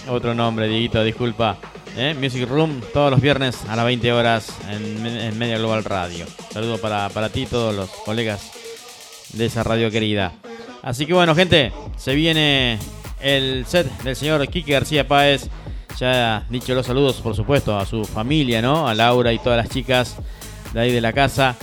otro 0.10 0.34
nombre, 0.34 0.68
Dieguito, 0.68 1.04
disculpa. 1.04 1.58
¿eh? 1.98 2.16
Music 2.20 2.48
Room, 2.48 2.82
todos 2.93 3.12
los 3.12 3.22
viernes 3.22 3.64
a 3.68 3.76
las 3.76 3.86
20 3.86 4.12
horas 4.12 4.56
en, 4.70 5.06
en 5.06 5.38
Media 5.38 5.58
Global 5.58 5.84
Radio. 5.84 6.26
Saludo 6.52 6.78
para, 6.78 7.10
para 7.10 7.30
ti 7.30 7.43
y 7.43 7.46
todos 7.46 7.76
los 7.76 7.89
colegas 7.89 8.52
de 9.34 9.46
esa 9.46 9.64
radio 9.64 9.89
querida. 9.91 10.34
Así 10.82 11.06
que 11.06 11.14
bueno, 11.14 11.34
gente, 11.36 11.72
se 11.98 12.14
viene 12.14 12.78
el 13.22 13.66
set 13.66 13.88
del 14.04 14.16
señor 14.16 14.48
Quique 14.48 14.74
García 14.74 15.08
Páez. 15.08 15.50
Ya 15.98 16.46
dicho 16.50 16.76
los 16.76 16.86
saludos, 16.86 17.16
por 17.22 17.36
supuesto, 17.36 17.78
a 17.78 17.86
su 17.86 18.04
familia, 18.04 18.62
¿no? 18.62 18.88
A 18.88 18.93
Laura 18.93 19.32
y 19.32 19.39
todas 19.39 19.58
las 19.58 19.70
chicas 19.70 20.18
de 20.74 20.82
ahí 20.82 20.91
de 20.91 21.02
la 21.02 21.14
casa. 21.14 21.56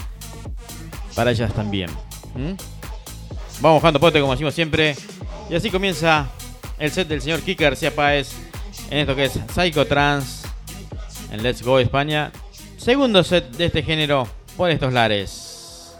Para 1.14 1.30
ellas 1.30 1.52
también. 1.52 1.90
Vamos 3.60 3.82
bajando 3.82 4.00
pote, 4.00 4.20
como 4.20 4.32
decimos 4.32 4.54
siempre. 4.54 4.96
Y 5.50 5.54
así 5.54 5.70
comienza 5.70 6.30
el 6.82 6.90
set 6.90 7.06
del 7.06 7.22
señor 7.22 7.40
Quique 7.42 7.62
García 7.62 7.92
en 7.96 8.98
esto 8.98 9.14
que 9.14 9.26
es 9.26 9.38
Psycho 9.54 9.86
Trans 9.86 10.42
en 11.30 11.40
Let's 11.40 11.62
Go 11.62 11.78
España. 11.78 12.32
Segundo 12.76 13.22
set 13.22 13.50
de 13.52 13.66
este 13.66 13.84
género 13.84 14.26
por 14.56 14.68
estos 14.68 14.92
lares. 14.92 15.94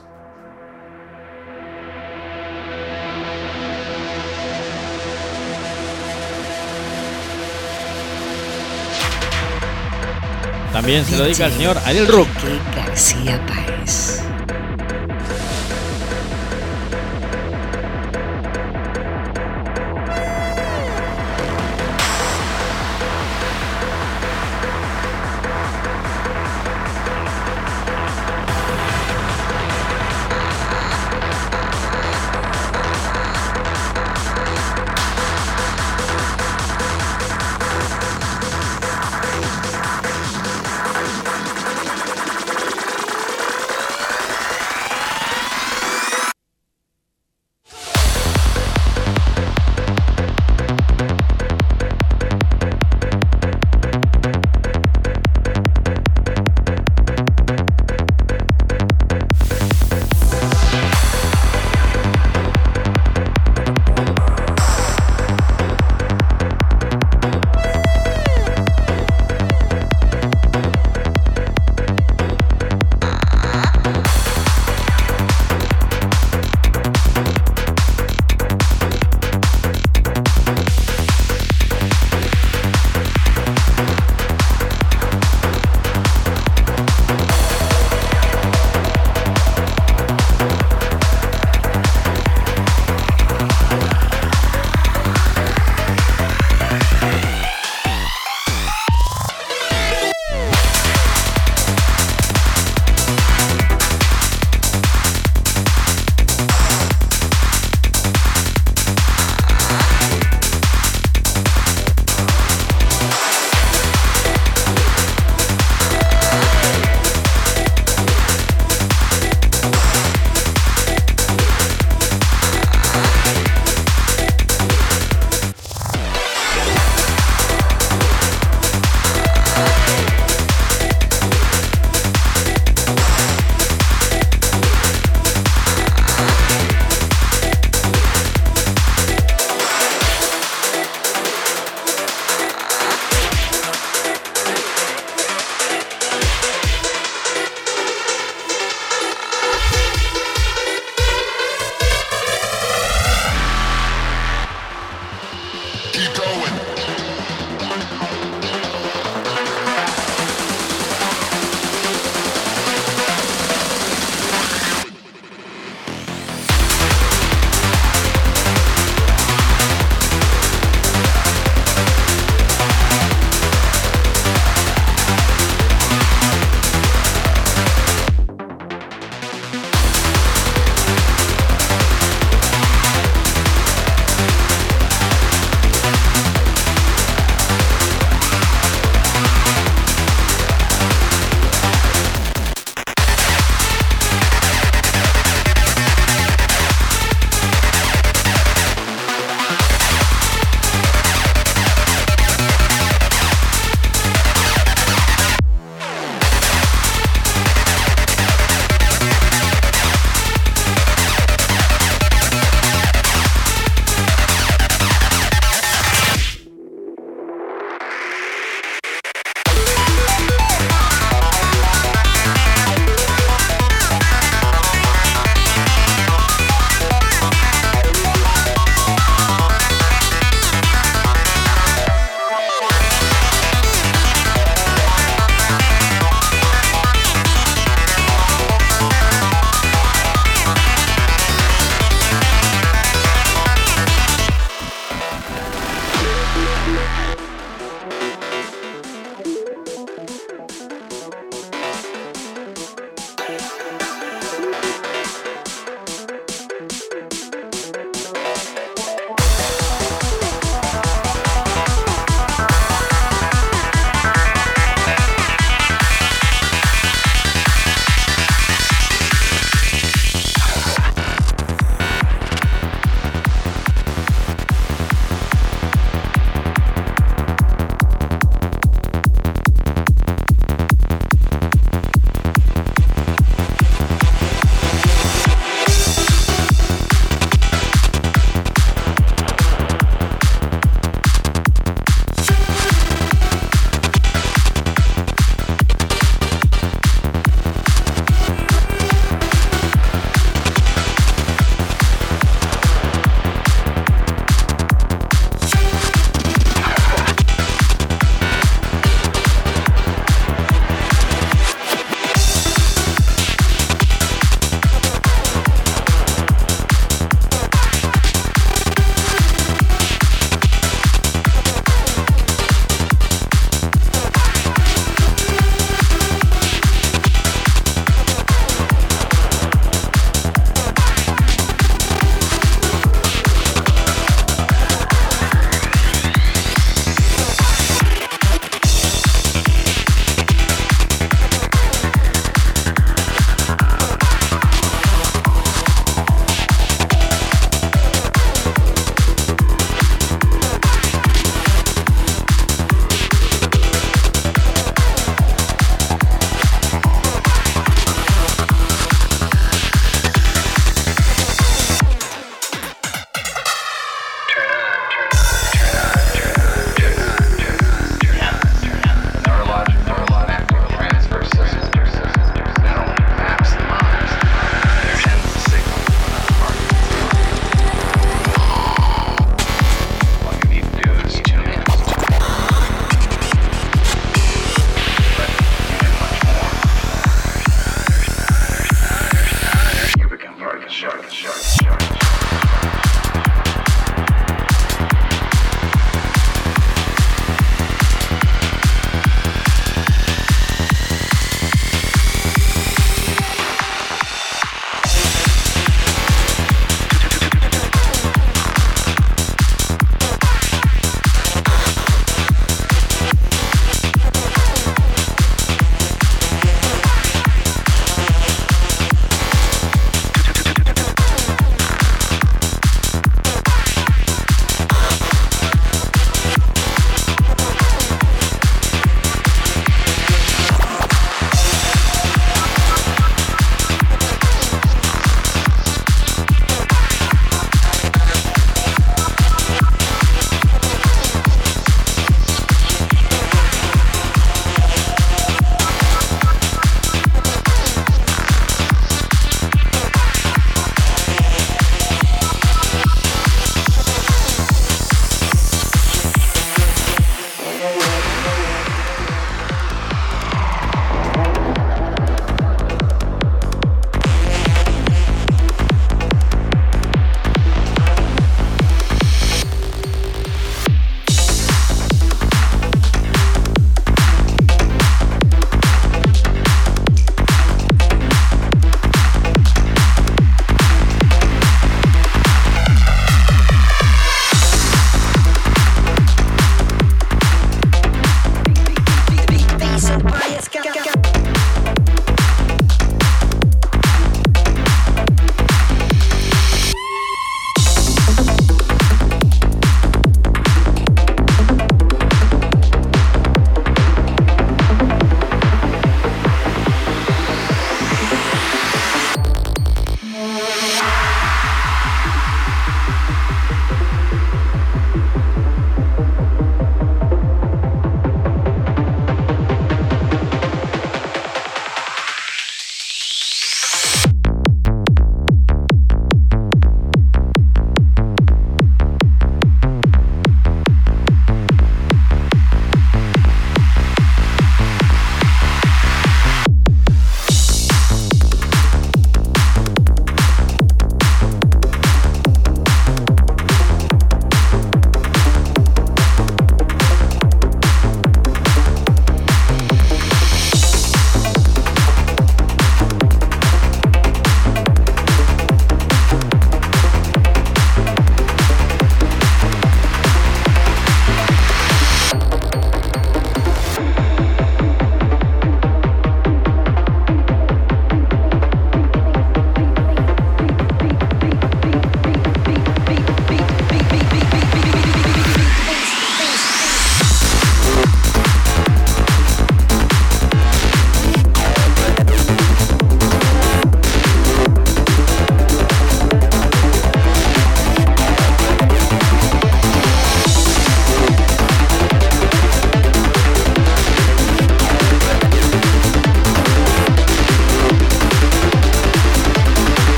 También 10.73 11.05
se 11.05 11.17
lo 11.17 11.23
dedica 11.23 11.45
al 11.45 11.53
señor 11.53 11.79
Ariel 11.85 12.09
Rook. 12.09 12.29
García 12.75 13.41
Páez. 13.47 14.32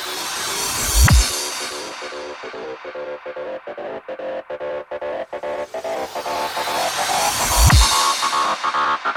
Thank 0.00 0.26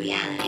Yeah. 0.00 0.47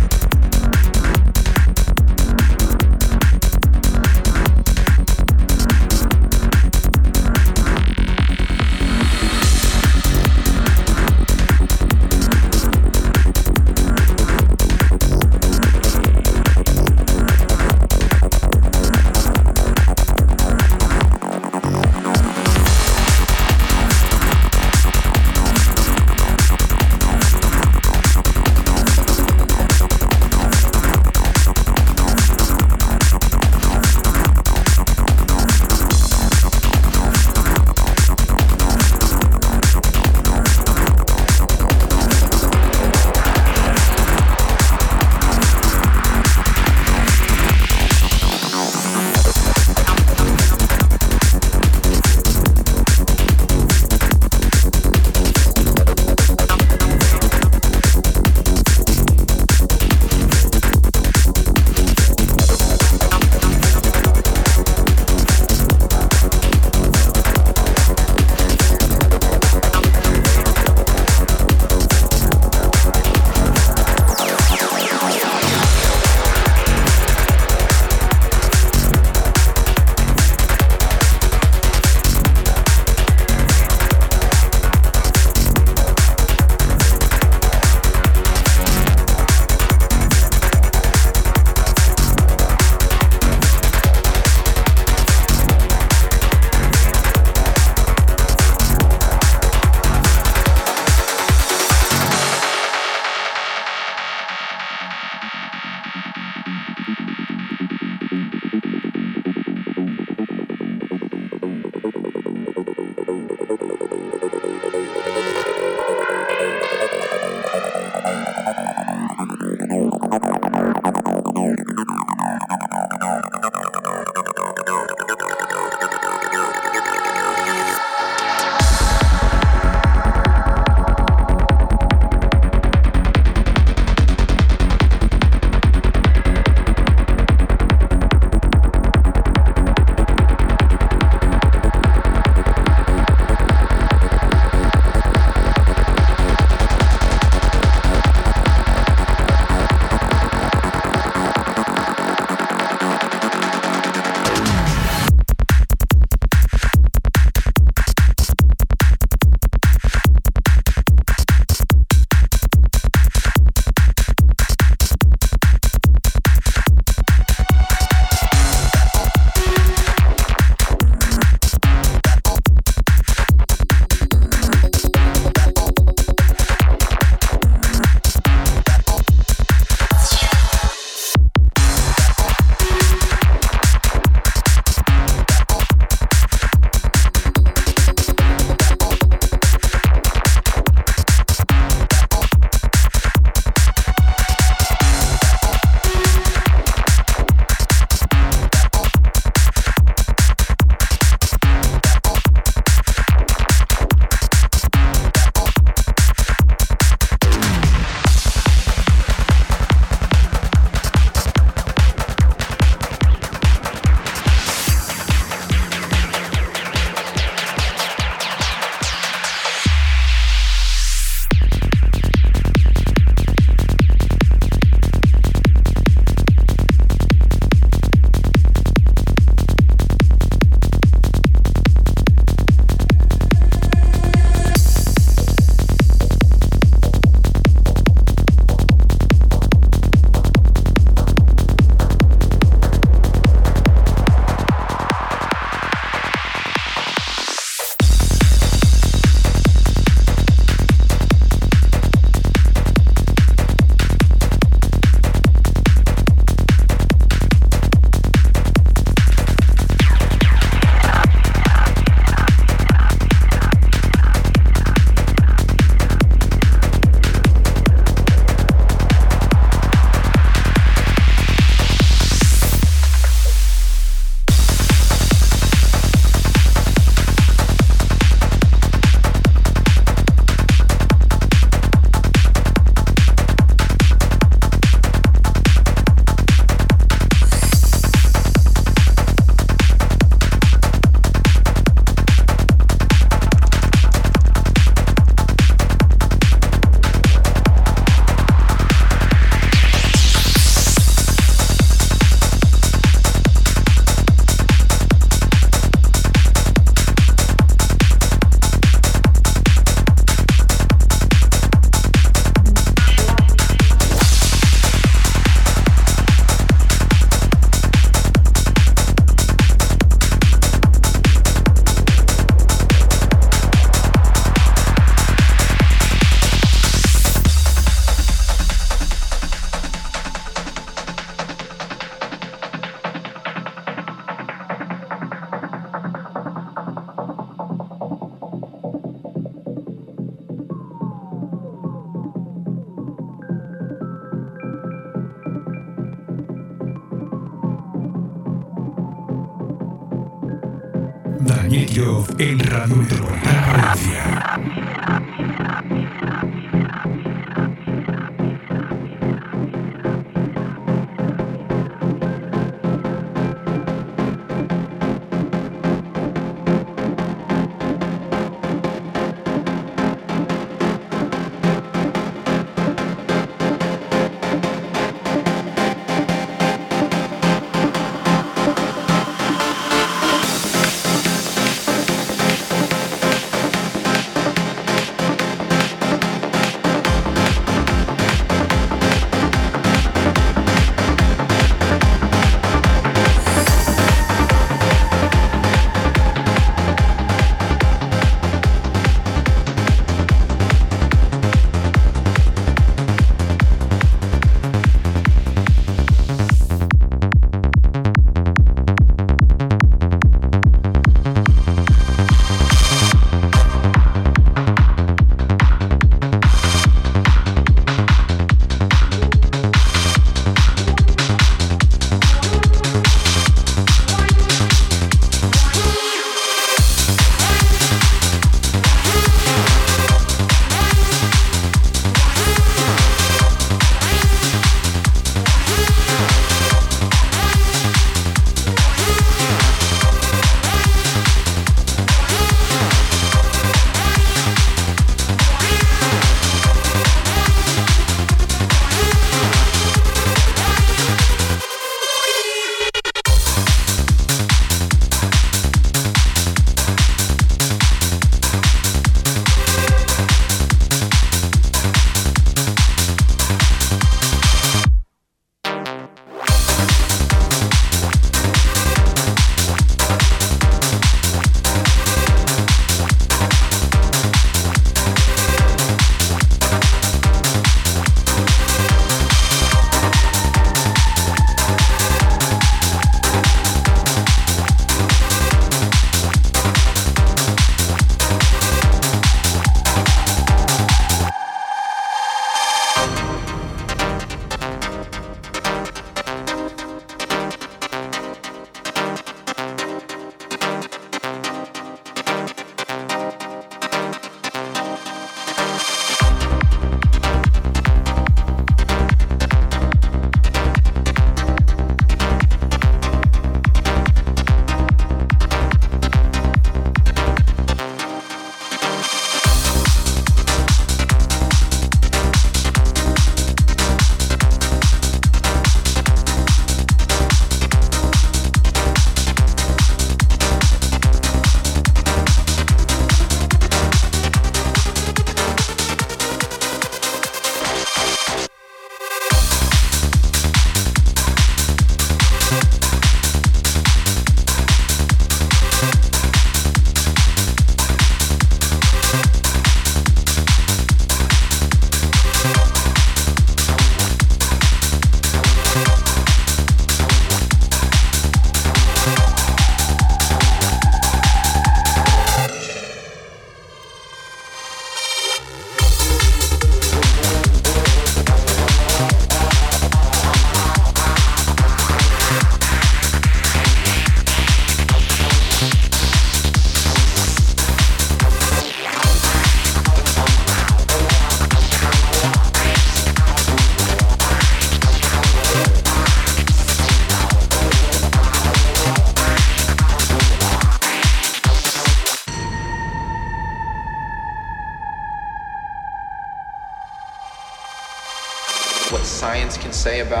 Say 599.61 599.81
about 599.81 600.00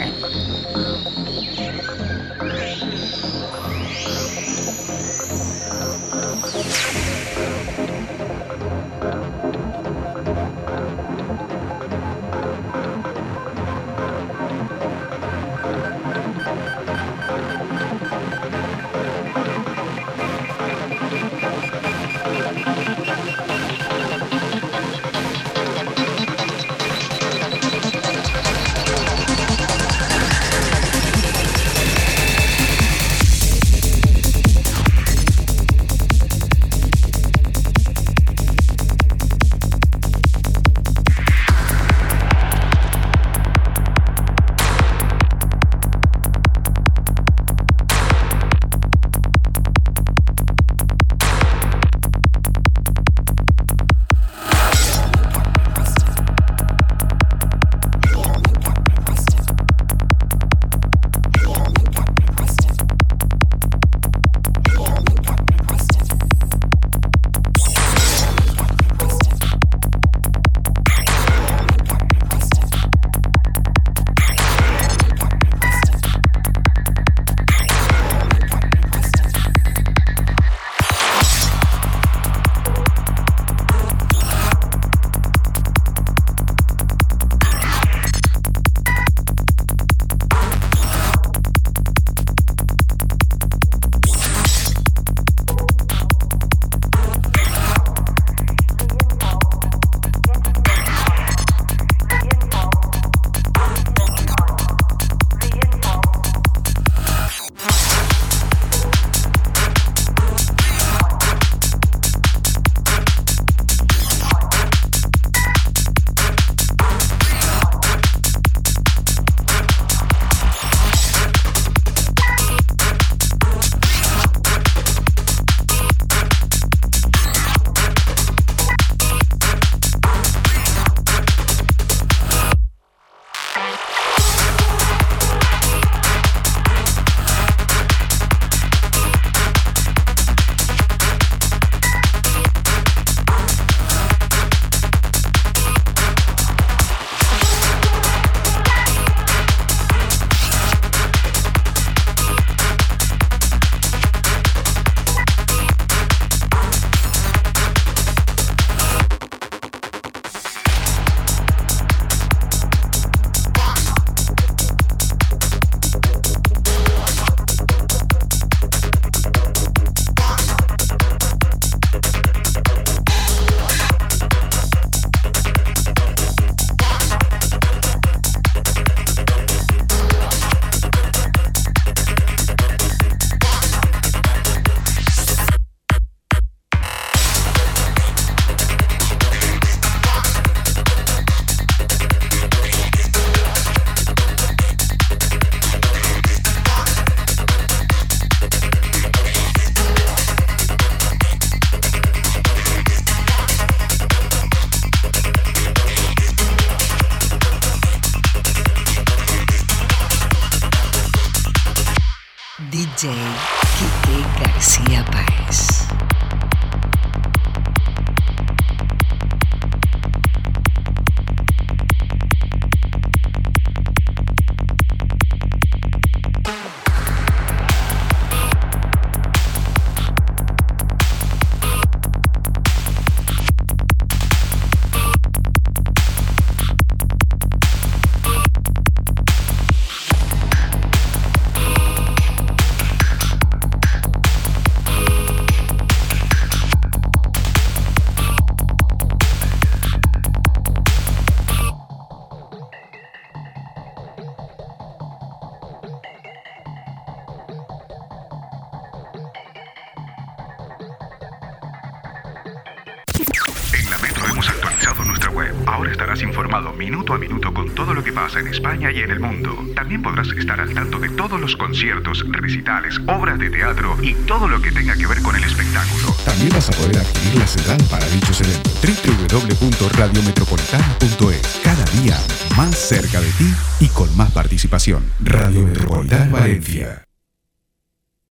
En 268.41 268.47
España 268.47 268.91
y 268.91 268.99
en 268.99 269.11
el 269.11 269.19
mundo. 269.19 269.55
También 269.75 270.01
podrás 270.01 270.29
estar 270.29 270.59
al 270.59 270.73
tanto 270.73 270.97
de 270.99 271.09
todos 271.09 271.39
los 271.39 271.55
conciertos, 271.55 272.25
recitales, 272.29 272.99
obras 273.07 273.37
de 273.39 273.49
teatro 273.49 273.97
y 274.01 274.13
todo 274.25 274.47
lo 274.47 274.61
que 274.61 274.71
tenga 274.71 274.95
que 274.95 275.07
ver 275.07 275.21
con 275.21 275.35
el 275.35 275.43
espectáculo. 275.43 276.15
También 276.25 276.49
vas 276.49 276.69
a 276.69 276.71
poder 276.73 276.97
adquirir 276.97 277.39
la 277.39 277.47
sedan 277.47 277.77
para 277.89 278.07
dichos 278.09 278.41
eventos. 278.41 278.81
www.radiometropolitana.es 278.81 281.59
Cada 281.63 281.85
día 282.01 282.17
más 282.57 282.75
cerca 282.75 283.21
de 283.21 283.29
ti 283.31 283.53
y 283.79 283.87
con 283.89 284.15
más 284.17 284.31
participación. 284.31 285.03
Radio 285.19 285.61
Metropolitana 285.63 286.31
Valencia. 286.31 287.03